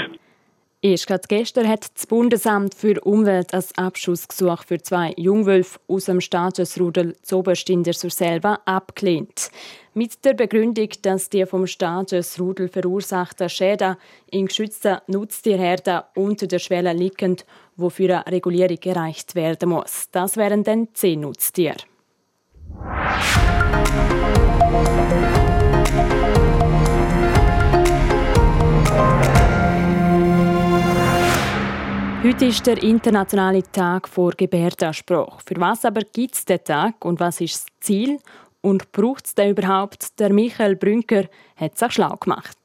Erst 0.80 1.08
gerade 1.08 1.28
gestern 1.28 1.68
hat 1.68 1.88
das 1.96 2.06
Bundesamt 2.06 2.76
für 2.76 3.02
Umwelt 3.02 3.52
ein 3.52 3.64
Abschussgesuch 3.78 4.64
für 4.64 4.80
zwei 4.80 5.12
Jungwölfe 5.18 5.80
aus 5.88 6.06
dem 6.06 6.22
Statusrudel 6.22 7.16
Zoberst 7.24 7.68
in 7.72 7.82
der 7.84 7.96
Surselva 7.96 8.60
abgelehnt. 8.66 9.50
Mit 9.96 10.24
der 10.24 10.36
Begründung, 10.36 10.90
dass 11.02 11.30
die 11.30 11.48
vom 11.48 11.66
Statusrudel 11.66 12.68
verursachten 12.68 13.50
Schäden 13.50 13.96
in 14.30 14.46
geschützten 14.46 15.00
Nutztierherden 15.08 16.02
unter 16.14 16.46
der 16.46 16.60
Schwelle 16.60 16.94
liegen, 16.94 17.38
wofür 17.76 18.24
eine 18.24 18.36
Regulierung 18.36 18.78
erreicht 18.84 19.34
werden 19.34 19.70
muss. 19.70 20.10
Das 20.12 20.38
wären 20.38 20.64
dann 20.64 20.90
zehn 20.94 21.22
Nutztiere. 21.22 21.78
Heute 32.28 32.48
ist 32.48 32.68
der 32.68 32.84
internationale 32.84 33.64
Tag 33.72 34.10
vor 34.10 34.34
Gebärdenspruch. 34.36 35.40
Für 35.46 35.56
was 35.62 35.86
aber 35.86 36.02
gibt 36.02 36.36
es 36.36 36.44
den 36.44 36.62
Tag 36.62 37.06
und 37.06 37.22
was 37.22 37.40
ist 37.40 37.56
das 37.56 37.66
Ziel? 37.80 38.20
Und 38.60 38.92
braucht 38.92 39.28
es 39.28 39.34
den 39.34 39.52
überhaupt? 39.52 40.20
Der 40.20 40.34
Michael 40.34 40.76
Brünker 40.76 41.30
hat 41.56 41.78
sich 41.78 41.94
schlau 41.94 42.18
gemacht. 42.18 42.58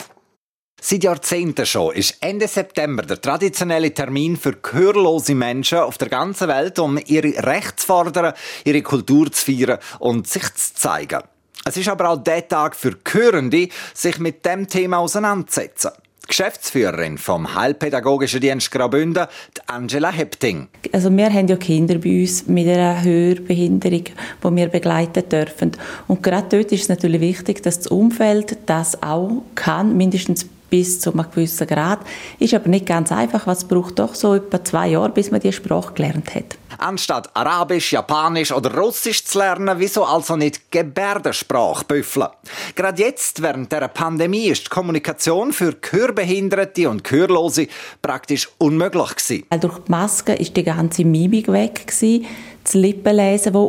Seit 0.81 1.05
Jahrzehnten 1.05 1.65
schon 1.65 1.95
ist 1.95 2.17
Ende 2.21 2.49
September 2.49 3.03
der 3.03 3.21
traditionelle 3.21 3.95
Termin 3.95 4.37
für 4.37 4.55
gehörlose 4.57 5.37
Menschen 5.37 5.79
auf 5.79 5.97
der 5.97 6.09
ganzen 6.09 6.49
Welt, 6.49 6.81
um 6.81 6.99
ihre 7.07 7.47
Rechte 7.47 7.77
zu 7.77 7.87
fordern, 7.87 8.35
ihre 8.65 8.83
Kultur 8.83 9.31
zu 9.31 9.45
feiern 9.45 9.79
und 10.01 10.27
sich 10.27 10.53
zu 10.55 10.75
zeigen. 10.75 11.23
Es 11.65 11.77
ist 11.77 11.89
aber 11.89 12.09
auch 12.09 12.17
der 12.17 12.49
Tag 12.49 12.75
für 12.75 12.97
Gehörende, 13.05 13.69
sich 13.95 14.19
mit 14.19 14.45
dem 14.45 14.67
Thema 14.67 14.99
auseinanderzusetzen. 14.99 15.93
Geschäftsführerin 16.29 17.19
vom 17.19 17.55
Heilpädagogischen 17.55 18.41
Dienst 18.41 18.71
Graubünden, 18.71 19.27
Angela 19.67 20.11
Hepting. 20.11 20.69
Also 20.93 21.15
wir 21.15 21.33
haben 21.33 21.49
ja 21.49 21.57
Kinder 21.57 21.99
bei 21.99 22.21
uns 22.21 22.47
mit 22.47 22.69
einer 22.69 23.03
Hörbehinderung, 23.03 24.05
die 24.05 24.57
wir 24.57 24.69
begleiten 24.69 25.29
dürfen. 25.29 25.73
Und 26.09 26.23
gerade 26.23 26.47
dort 26.49 26.73
ist 26.73 26.83
es 26.83 26.89
natürlich 26.89 27.21
wichtig, 27.21 27.63
dass 27.63 27.79
das 27.79 27.89
Umfeld 27.89 28.57
das 28.67 29.03
auch 29.03 29.43
kann, 29.55 29.97
mindestens 29.97 30.47
bis 30.73 31.01
zu 31.01 31.13
einem 31.13 31.31
gewissen 31.31 31.67
Grad. 31.67 31.99
Ist 32.39 32.55
aber 32.55 32.71
nicht 32.71 32.87
ganz 32.87 33.13
einfach, 33.13 33.47
was 33.47 33.69
braucht 33.69 33.99
doch 33.99 34.15
so 34.15 34.35
etwa 34.35 34.65
zwei 34.65 34.89
Jahre, 34.89 35.11
bis 35.11 35.31
man 35.31 35.41
die 35.41 35.53
Sprache 35.53 35.93
gelernt 35.93 36.35
hat. 36.35 36.57
Anstatt 36.79 37.29
Arabisch, 37.37 37.93
Japanisch 37.93 38.51
oder 38.53 38.75
Russisch 38.75 39.23
zu 39.23 39.39
lernen, 39.39 39.79
wieso 39.79 40.05
also 40.05 40.35
nicht 40.35 40.73
Gebärdensprache 40.73 41.85
büffeln? 41.85 42.29
Gerade 42.75 43.03
jetzt, 43.03 43.43
während 43.43 43.71
der 43.71 43.87
Pandemie, 43.89 44.47
ist 44.47 44.65
die 44.65 44.71
Kommunikation 44.71 45.53
für 45.53 45.75
Gehörbehinderte 45.75 46.89
und 46.89 47.05
Gehörlose 47.05 47.67
praktisch 48.01 48.49
unmöglich 48.57 49.17
gewesen. 49.17 49.45
Durch 49.61 49.79
die 49.79 49.91
Maske 49.91 50.33
ist 50.33 50.57
die 50.57 50.65
ganze 50.65 51.05
Mimik 51.05 51.49
weg 51.53 51.87
gewesen. 51.87 52.25
Das 52.65 52.73
Lippenlesen, 52.73 53.53
das 53.53 53.63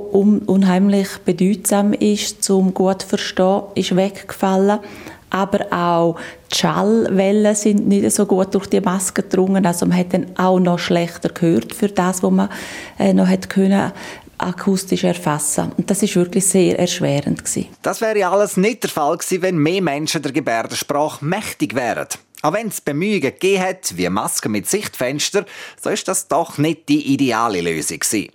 unheimlich 0.46 1.10
bedeutsam 1.26 1.92
ist, 1.92 2.44
zum 2.44 2.74
gut 2.74 3.02
zu 3.02 3.08
verstehen, 3.10 3.64
ist 3.76 3.94
weggefallen 3.94 4.80
aber 5.34 5.74
auch 5.74 6.16
die 6.52 6.58
Schallwellen 6.58 7.56
sind 7.56 7.88
nicht 7.88 8.10
so 8.12 8.26
gut 8.26 8.54
durch 8.54 8.68
die 8.68 8.80
Maske 8.80 9.24
gedrungen, 9.24 9.66
also 9.66 9.86
man 9.88 9.98
hat 9.98 10.14
dann 10.14 10.28
auch 10.38 10.60
noch 10.60 10.78
schlechter 10.78 11.30
gehört 11.30 11.74
für 11.74 11.90
das, 11.90 12.22
was 12.22 12.32
man 12.32 12.50
äh, 13.00 13.14
noch 13.14 13.28
hat 13.28 13.50
können 13.50 13.92
akustisch 14.38 15.04
erfassen. 15.04 15.72
Und 15.78 15.90
das 15.90 16.04
ist 16.04 16.16
wirklich 16.16 16.46
sehr 16.46 16.78
erschwerend 16.78 17.44
gewesen. 17.44 17.68
Das 17.82 18.02
wäre 18.02 18.28
alles 18.28 18.58
nicht 18.58 18.84
der 18.84 18.90
Fall 18.90 19.18
gewesen, 19.18 19.42
wenn 19.42 19.58
mehr 19.58 19.82
Menschen 19.82 20.22
der 20.22 20.32
Gebärdensprache 20.32 21.24
mächtig 21.24 21.76
wären. 21.76 22.08
Auch 22.42 22.54
wenn 22.54 22.68
es 22.68 22.82
Bemühungen 22.82 23.22
gegeben 23.22 23.64
hat, 23.64 23.96
wie 23.96 24.10
Masken 24.10 24.52
mit 24.52 24.70
Sichtfenster, 24.70 25.46
so 25.82 25.90
ist 25.90 26.08
das 26.08 26.28
doch 26.28 26.58
nicht 26.58 26.90
die 26.90 27.14
ideale 27.14 27.62
Lösung 27.62 28.00
gewesen. 28.00 28.30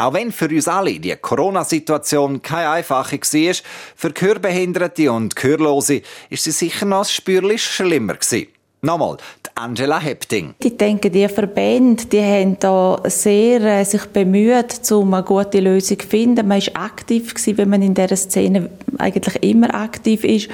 Auch 0.00 0.14
wenn 0.14 0.30
für 0.30 0.48
uns 0.48 0.68
alle 0.68 1.00
die 1.00 1.16
Corona-Situation 1.16 2.40
keine 2.40 2.70
einfache 2.70 3.18
war, 3.18 3.54
für 3.96 4.12
Gehörbehinderte 4.12 5.10
und 5.10 5.34
Gehörlose 5.34 6.02
ist 6.30 6.44
sie 6.44 6.52
sicher 6.52 6.86
noch 6.86 7.04
spürlich 7.04 7.64
schlimmer 7.64 8.14
gewesen. 8.14 8.46
Nochmal, 8.80 9.16
Angela 9.56 9.98
Hepting. 9.98 10.54
Ich 10.60 10.76
denke, 10.76 11.10
die 11.10 11.26
Verbände, 11.26 12.04
die 12.04 12.22
haben 12.22 12.56
da 12.60 13.02
sehr 13.06 13.60
äh, 13.60 13.84
sich 13.84 14.04
bemüht, 14.06 14.80
um 14.92 15.12
eine 15.14 15.24
gute 15.24 15.58
Lösung 15.58 15.98
zu 15.98 16.06
finden. 16.06 16.46
Man 16.46 16.60
war 16.60 16.84
aktiv 16.84 17.34
gewesen, 17.34 17.58
wenn 17.58 17.68
man 17.68 17.82
in 17.82 17.94
dieser 17.94 18.14
Szene 18.14 18.70
eigentlich 18.98 19.42
immer 19.42 19.74
aktiv 19.74 20.22
ist. 20.22 20.48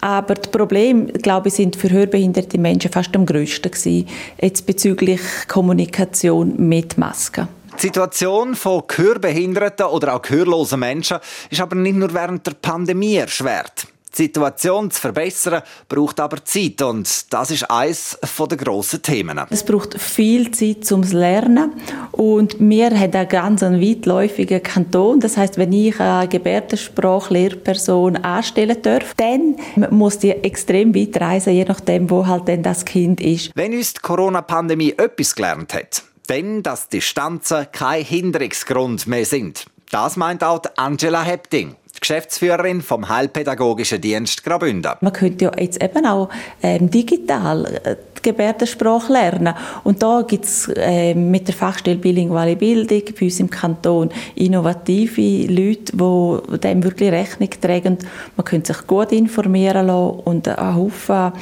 Aber 0.00 0.34
die 0.34 0.48
Probleme, 0.48 1.12
glaube 1.12 1.48
ich, 1.48 1.54
sind 1.54 1.76
für 1.76 1.90
hörbehinderte 1.90 2.56
Menschen 2.56 2.90
fast 2.90 3.14
am 3.14 3.26
grössten 3.26 3.70
gewesen, 3.70 4.08
jetzt 4.40 4.66
bezüglich 4.66 5.20
Kommunikation 5.46 6.54
mit 6.56 6.96
Masken. 6.96 7.48
Die 7.76 7.86
Situation 7.86 8.54
von 8.54 8.82
gehörbehinderten 8.86 9.86
oder 9.86 10.14
auch 10.14 10.22
gehörlosen 10.22 10.80
Menschen 10.80 11.18
ist 11.50 11.60
aber 11.60 11.76
nicht 11.76 11.96
nur 11.96 12.12
während 12.12 12.46
der 12.46 12.52
Pandemie 12.54 13.16
erschwert. 13.16 13.86
Die 14.12 14.24
Situation 14.24 14.90
zu 14.90 15.00
verbessern 15.00 15.62
braucht 15.88 16.20
aber 16.20 16.44
Zeit 16.44 16.82
und 16.82 17.32
das 17.32 17.50
ist 17.50 17.70
eines 17.70 18.18
der 18.38 18.56
grossen 18.58 19.00
Themen. 19.00 19.40
Es 19.48 19.64
braucht 19.64 19.98
viel 19.98 20.50
Zeit 20.50 20.84
zum 20.84 21.02
Lernen 21.02 21.72
und 22.10 22.56
wir 22.60 22.90
haben 22.90 23.14
einen 23.14 23.28
ganz 23.28 23.62
weitläufigen 23.62 24.62
Kanton. 24.62 25.18
Das 25.20 25.38
heißt, 25.38 25.56
wenn 25.56 25.72
ich 25.72 25.98
eine 25.98 26.28
Gebärdensprachlehrperson 26.28 28.16
anstellen 28.16 28.82
darf, 28.82 29.14
dann 29.16 29.56
muss 29.90 30.18
die 30.18 30.32
extrem 30.32 30.94
weit 30.94 31.18
reisen, 31.18 31.54
je 31.54 31.64
nachdem, 31.64 32.10
wo 32.10 32.26
halt 32.26 32.48
denn 32.48 32.62
das 32.62 32.84
Kind 32.84 33.18
ist. 33.18 33.50
Wenn 33.54 33.72
uns 33.72 33.94
die 33.94 34.00
Corona-Pandemie 34.00 34.92
etwas 34.98 35.34
gelernt 35.34 35.72
hat, 35.72 36.02
denn 36.32 36.62
dass 36.62 36.88
Distanzen 36.88 37.66
kein 37.72 38.04
Hinderungsgrund 38.04 39.06
mehr 39.06 39.24
sind. 39.24 39.66
Das 39.90 40.16
meint 40.16 40.42
auch 40.42 40.62
Angela 40.76 41.22
Hepting. 41.22 41.76
Geschäftsführerin 42.00 42.82
vom 42.82 43.08
Heilpädagogischen 43.08 44.00
Dienst 44.00 44.42
Graubünden. 44.42 44.92
Man 45.00 45.12
könnte 45.12 45.44
ja 45.44 45.52
jetzt 45.56 45.80
eben 45.80 46.04
auch 46.04 46.30
ähm, 46.62 46.90
digital 46.90 47.64
äh, 47.84 47.96
die 48.18 48.22
Gebärdensprache 48.22 49.12
lernen. 49.12 49.54
Und 49.84 50.02
da 50.02 50.22
gibt 50.22 50.44
es 50.46 50.68
äh, 50.74 51.14
mit 51.14 51.46
der 51.46 51.54
Fachstelle 51.54 51.98
Bilinguale 51.98 52.56
Bildung 52.56 53.02
bei 53.18 53.24
uns 53.26 53.38
im 53.38 53.50
Kanton 53.50 54.10
innovative 54.34 55.46
Leute, 55.46 55.92
die 55.92 56.58
dem 56.58 56.82
wirklich 56.82 57.12
Rechnung 57.12 57.50
tragen. 57.60 57.98
Man 58.36 58.44
könnte 58.44 58.72
sich 58.72 58.86
gut 58.86 59.12
informieren 59.12 59.86
lassen 59.86 60.20
und 60.24 60.48
einen 60.48 60.74
Haufen 60.74 61.32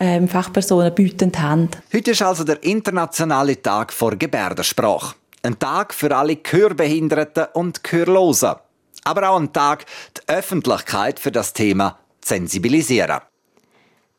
ähm, 0.00 0.26
Fachpersonen 0.26 0.94
bieten 0.94 1.30
die 1.30 1.38
Hand. 1.38 1.78
Heute 1.94 2.10
ist 2.10 2.22
also 2.22 2.42
der 2.42 2.62
internationale 2.64 3.60
Tag 3.60 3.92
vor 3.92 4.16
Gebärdensprache. 4.16 5.14
Ein 5.42 5.58
Tag 5.58 5.94
für 5.94 6.14
alle 6.14 6.36
Gehörbehinderten 6.36 7.46
und 7.54 7.84
Gehörlosen 7.84 8.56
aber 9.04 9.30
auch 9.30 9.40
ein 9.40 9.52
Tag, 9.52 9.86
die 10.16 10.32
Öffentlichkeit 10.32 11.18
für 11.18 11.32
das 11.32 11.52
Thema 11.52 11.98
zu 12.20 12.34
sensibilisieren. 12.34 13.20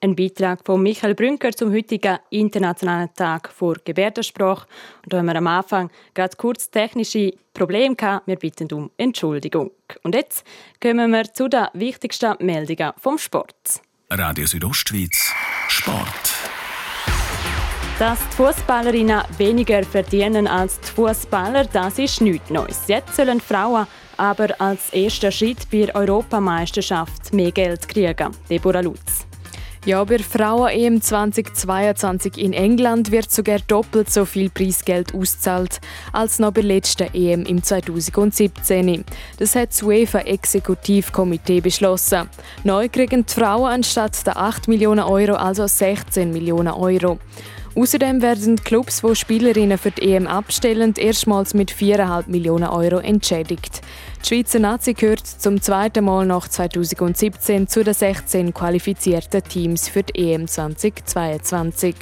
Ein 0.04 0.15
Beitrag 0.15 0.65
von 0.65 0.82
Michael 0.82 1.13
Brünker 1.13 1.52
zum 1.52 1.72
heutigen 1.72 2.17
Internationalen 2.32 3.13
Tag 3.13 3.50
vor 3.50 3.76
Gebärdensprache. 3.86 4.65
Und 5.04 5.13
da 5.13 5.20
haben 5.20 5.28
wir 5.28 5.36
am 5.36 5.46
Anfang 5.46 5.91
gerade 6.15 6.36
kurz 6.38 6.72
technische 6.72 7.34
Probleme 7.54 7.96
gehabt. 7.96 8.26
Wir 8.26 8.38
bitten 8.38 8.67
um 8.74 8.89
Entschuldigung. 8.98 9.70
Und 10.02 10.15
jetzt 10.15 10.44
kommen 10.82 11.12
wir 11.12 11.32
zu 11.32 11.48
den 11.48 11.67
wichtigsten 11.74 12.34
Meldungen 12.39 12.94
vom 12.98 13.20
Sport. 13.20 13.82
Radio 14.13 14.45
Südostschweiz 14.45 15.34
Sport. 15.69 16.34
Dass 17.97 18.19
die 18.19 18.36
Fußballerinnen 18.36 19.21
weniger 19.38 19.84
verdienen 19.84 20.47
als 20.47 20.82
die 20.82 20.88
Fußballer, 20.88 21.63
das 21.63 21.97
ist 21.97 22.19
nichts 22.19 22.50
Neues. 22.50 22.82
Jetzt 22.88 23.15
sollen 23.15 23.39
Frauen 23.39 23.88
aber 24.17 24.50
als 24.60 24.89
erster 24.91 25.32
Schritt 25.32 25.69
bei 25.71 25.86
der 25.86 25.95
Europameisterschaft 25.95 27.34
mehr 27.34 27.54
Geld 27.54 27.88
kriegen. 27.88 28.36
Deborah 28.50 28.82
Lutz. 28.82 29.31
Ja, 29.84 30.04
bei 30.04 30.20
Frauen-EM 30.20 31.02
2022 31.02 32.38
in 32.38 32.54
England 32.54 33.10
wird 33.10 33.32
sogar 33.32 33.58
doppelt 33.65 34.12
so 34.12 34.26
viel 34.26 34.52
Preisgeld 34.52 35.15
ausgezahlt 35.15 35.82
als 36.13 36.38
noch 36.38 36.52
bei 36.52 36.62
der 36.62 36.76
letzten 36.76 37.12
EM 37.15 37.46
im 37.46 37.63
2017. 37.63 39.04
Das 39.39 39.56
hat 39.56 39.70
das 39.72 39.82
UEFA-Exekutivkomitee 39.82 41.62
beschlossen. 41.62 42.30
Neu 42.63 42.89
kriegen 42.89 43.26
die 43.26 43.34
Frauen 43.34 43.72
anstatt 43.72 44.24
der 44.28 44.38
8 44.38 44.67
Millionen 44.67 45.04
Euro 45.04 45.34
also 45.34 45.65
16 45.65 46.32
Millionen 46.32 46.74
Euro. 46.74 47.17
Außerdem 47.74 48.22
werden 48.22 48.58
die 48.58 48.63
Clubs, 48.63 49.02
die 49.02 49.15
Spielerinnen 49.15 49.80
für 49.80 49.91
die 49.91 50.13
EM 50.13 50.28
abstellen, 50.28 50.94
erstmals 50.96 51.56
mit 51.56 51.72
4,5 51.72 52.26
Millionen 52.28 52.67
Euro 52.67 53.00
entschädigt. 53.00 53.82
Die 54.23 54.27
Schweizer 54.27 54.60
Nazi 54.60 54.93
gehört 54.93 55.25
zum 55.25 55.62
zweiten 55.62 56.05
Mal 56.05 56.25
nach 56.27 56.47
2017 56.47 57.67
zu 57.67 57.84
den 57.84 57.95
16 57.95 58.53
qualifizierten 58.53 59.43
Teams 59.43 59.89
für 59.89 60.03
die 60.03 60.34
EM 60.34 60.47
2022. 60.47 61.95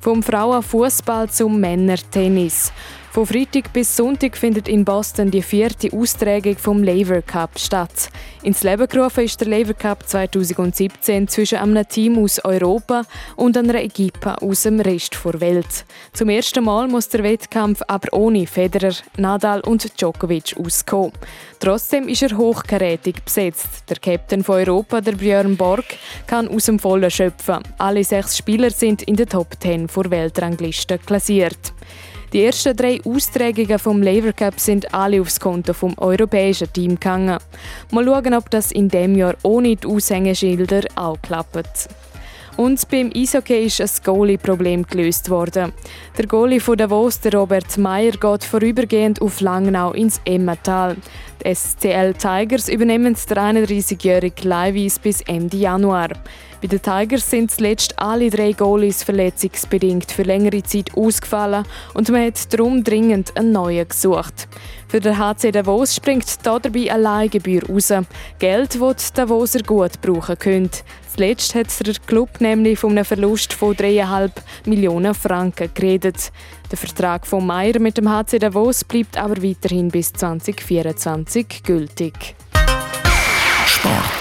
Vom 0.00 0.22
Frauenfußball 0.22 1.28
zum 1.28 1.60
Männertennis. 1.60 2.72
Von 3.10 3.26
Freitag 3.26 3.72
bis 3.72 3.96
Sonntag 3.96 4.36
findet 4.36 4.68
in 4.68 4.84
Boston 4.84 5.30
die 5.30 5.42
vierte 5.42 5.90
Austragung 5.92 6.56
vom 6.56 6.82
Lever 6.82 7.22
Cup 7.22 7.58
statt. 7.58 8.10
Ins 8.42 8.62
Leben 8.62 8.86
gerufen 8.86 9.24
ist 9.24 9.40
der 9.40 9.48
Lever 9.48 9.72
Cup 9.72 10.06
2017 10.06 11.26
zwischen 11.26 11.58
einem 11.58 11.88
Team 11.88 12.22
aus 12.22 12.38
Europa 12.44 13.04
und 13.34 13.56
einer 13.56 13.82
Equipe 13.82 14.40
aus 14.42 14.62
dem 14.62 14.80
Rest 14.80 15.18
der 15.24 15.40
Welt. 15.40 15.86
Zum 16.12 16.28
ersten 16.28 16.62
Mal 16.62 16.86
muss 16.86 17.08
der 17.08 17.24
Wettkampf 17.24 17.80
aber 17.88 18.12
ohne 18.12 18.46
Federer, 18.46 18.94
Nadal 19.16 19.60
und 19.60 19.98
Djokovic 19.98 20.54
auskommen. 20.58 21.12
Trotzdem 21.60 22.08
ist 22.08 22.22
er 22.22 22.36
hochkarätig 22.36 23.22
besetzt. 23.24 23.84
Der 23.88 23.96
Captain 23.96 24.44
von 24.44 24.56
Europa, 24.56 25.00
der 25.00 25.12
Björn 25.12 25.56
Borg, 25.56 25.86
kann 26.26 26.46
aus 26.46 26.66
dem 26.66 26.78
Vollen 26.78 27.10
schöpfen. 27.10 27.62
Alle 27.78 28.04
sechs 28.04 28.36
Spieler 28.36 28.70
sind 28.70 29.02
in 29.02 29.16
der 29.16 29.26
Top 29.26 29.56
10 29.58 29.88
vor 29.88 30.10
Weltrangliste 30.10 30.98
klassiert. 30.98 31.72
Die 32.32 32.44
ersten 32.44 32.76
drei 32.76 33.00
Austragungen 33.04 33.78
vom 33.78 34.02
Lever 34.02 34.34
Cup 34.34 34.60
sind 34.60 34.92
alle 34.92 35.20
aufs 35.20 35.40
Konto 35.40 35.72
vom 35.72 35.94
europäischen 35.96 36.70
Team 36.70 36.94
gegangen. 36.94 37.38
Mal 37.90 38.04
schauen, 38.04 38.34
ob 38.34 38.50
das 38.50 38.70
in 38.70 38.88
dem 38.88 39.16
Jahr 39.16 39.34
ohne 39.42 39.76
die 39.76 39.86
Aushängeschilder 39.86 40.82
auch 40.94 41.16
klappt. 41.22 41.88
Und 42.58 42.88
beim 42.88 43.12
Eishockey 43.14 43.66
ist 43.66 43.80
ein 43.80 43.88
Goalie-Problem 44.02 44.82
gelöst 44.82 45.30
worden. 45.30 45.72
Der 46.18 46.26
Goalie 46.26 46.58
von 46.58 46.76
Davos, 46.76 47.20
der 47.20 47.34
Robert 47.34 47.78
Meyer, 47.78 48.10
geht 48.10 48.42
vorübergehend 48.42 49.22
auf 49.22 49.40
Langnau 49.40 49.92
ins 49.92 50.20
Emmental. 50.24 50.96
Die 51.44 51.54
SCL 51.54 52.14
Tigers 52.14 52.68
übernehmen 52.68 53.16
der 53.30 53.36
31-jährige 53.36 54.48
Leiwis 54.48 54.98
bis 54.98 55.20
Ende 55.20 55.56
Januar. 55.56 56.08
Bei 56.60 56.66
den 56.66 56.82
Tigers 56.82 57.30
sind 57.30 57.52
zuletzt 57.52 57.96
alle 57.96 58.28
drei 58.28 58.50
Goalies 58.50 59.04
verletzungsbedingt 59.04 60.10
für 60.10 60.24
längere 60.24 60.64
Zeit 60.64 60.90
ausgefallen 60.96 61.64
und 61.94 62.08
man 62.08 62.26
hat 62.26 62.52
darum 62.52 62.82
dringend 62.82 63.36
einen 63.36 63.52
neuen 63.52 63.86
gesucht. 63.86 64.48
Für 64.88 64.98
den 64.98 65.16
HC 65.16 65.52
Davos 65.52 65.94
springt 65.94 66.26
dabei 66.42 66.90
eine 66.90 67.02
Leihgebühr 67.02 67.62
raus. 67.68 67.92
Geld, 68.40 68.80
das 68.80 69.12
Davoser 69.12 69.62
gut 69.62 70.00
brauchen 70.00 70.36
können. 70.36 70.70
Zuletzt 71.18 71.56
hat 71.56 71.84
der 71.84 71.94
Club 72.06 72.40
nämlich 72.40 72.78
von 72.78 72.92
einem 72.92 73.04
Verlust 73.04 73.52
von 73.52 73.74
3,5 73.74 74.30
Millionen 74.66 75.14
Franken 75.14 75.68
geredet. 75.74 76.30
Der 76.70 76.78
Vertrag 76.78 77.26
von 77.26 77.44
Meyer 77.44 77.80
mit 77.80 77.98
dem 77.98 78.08
HC 78.08 78.38
Davos 78.38 78.84
bleibt 78.84 79.18
aber 79.18 79.42
weiterhin 79.42 79.88
bis 79.88 80.12
2024 80.12 81.64
gültig. 81.64 82.36
Sport. 83.66 84.17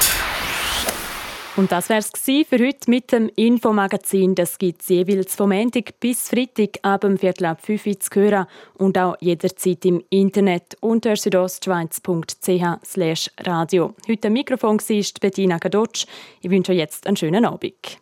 Und 1.58 1.72
das 1.72 1.90
wäre 1.90 2.02
es 2.02 2.12
für 2.12 2.60
heute 2.60 2.88
mit 2.88 3.12
dem 3.12 3.32
Infomagazin. 3.36 4.36
Das 4.36 4.60
gibt 4.60 4.84
es 4.84 4.90
jeweils 4.90 5.34
vom 5.34 5.50
Montag 5.50 6.00
bis 6.00 6.30
Freitag 6.30 6.78
ab 6.84 7.02
dem 7.02 7.18
Viertel 7.18 7.46
ab 7.46 7.66
5 7.66 7.88
Uhr 7.88 8.00
zu 8.00 8.12
hören 8.14 8.46
und 8.76 8.96
auch 8.96 9.16
jederzeit 9.22 9.84
im 9.86 10.04
Internet 10.12 10.78
unter 10.82 11.16
südostschweiz.ch 11.16 13.32
radio. 13.42 13.96
Heute 14.08 14.28
am 14.28 14.34
Mikrofon 14.34 14.80
war 14.80 15.04
Bettina 15.20 15.58
Gadotsch. 15.58 16.06
Ich 16.42 16.52
wünsche 16.52 16.74
euch 16.74 16.78
jetzt 16.78 17.08
einen 17.08 17.18
schönen 17.18 17.44
Abend. 17.44 17.98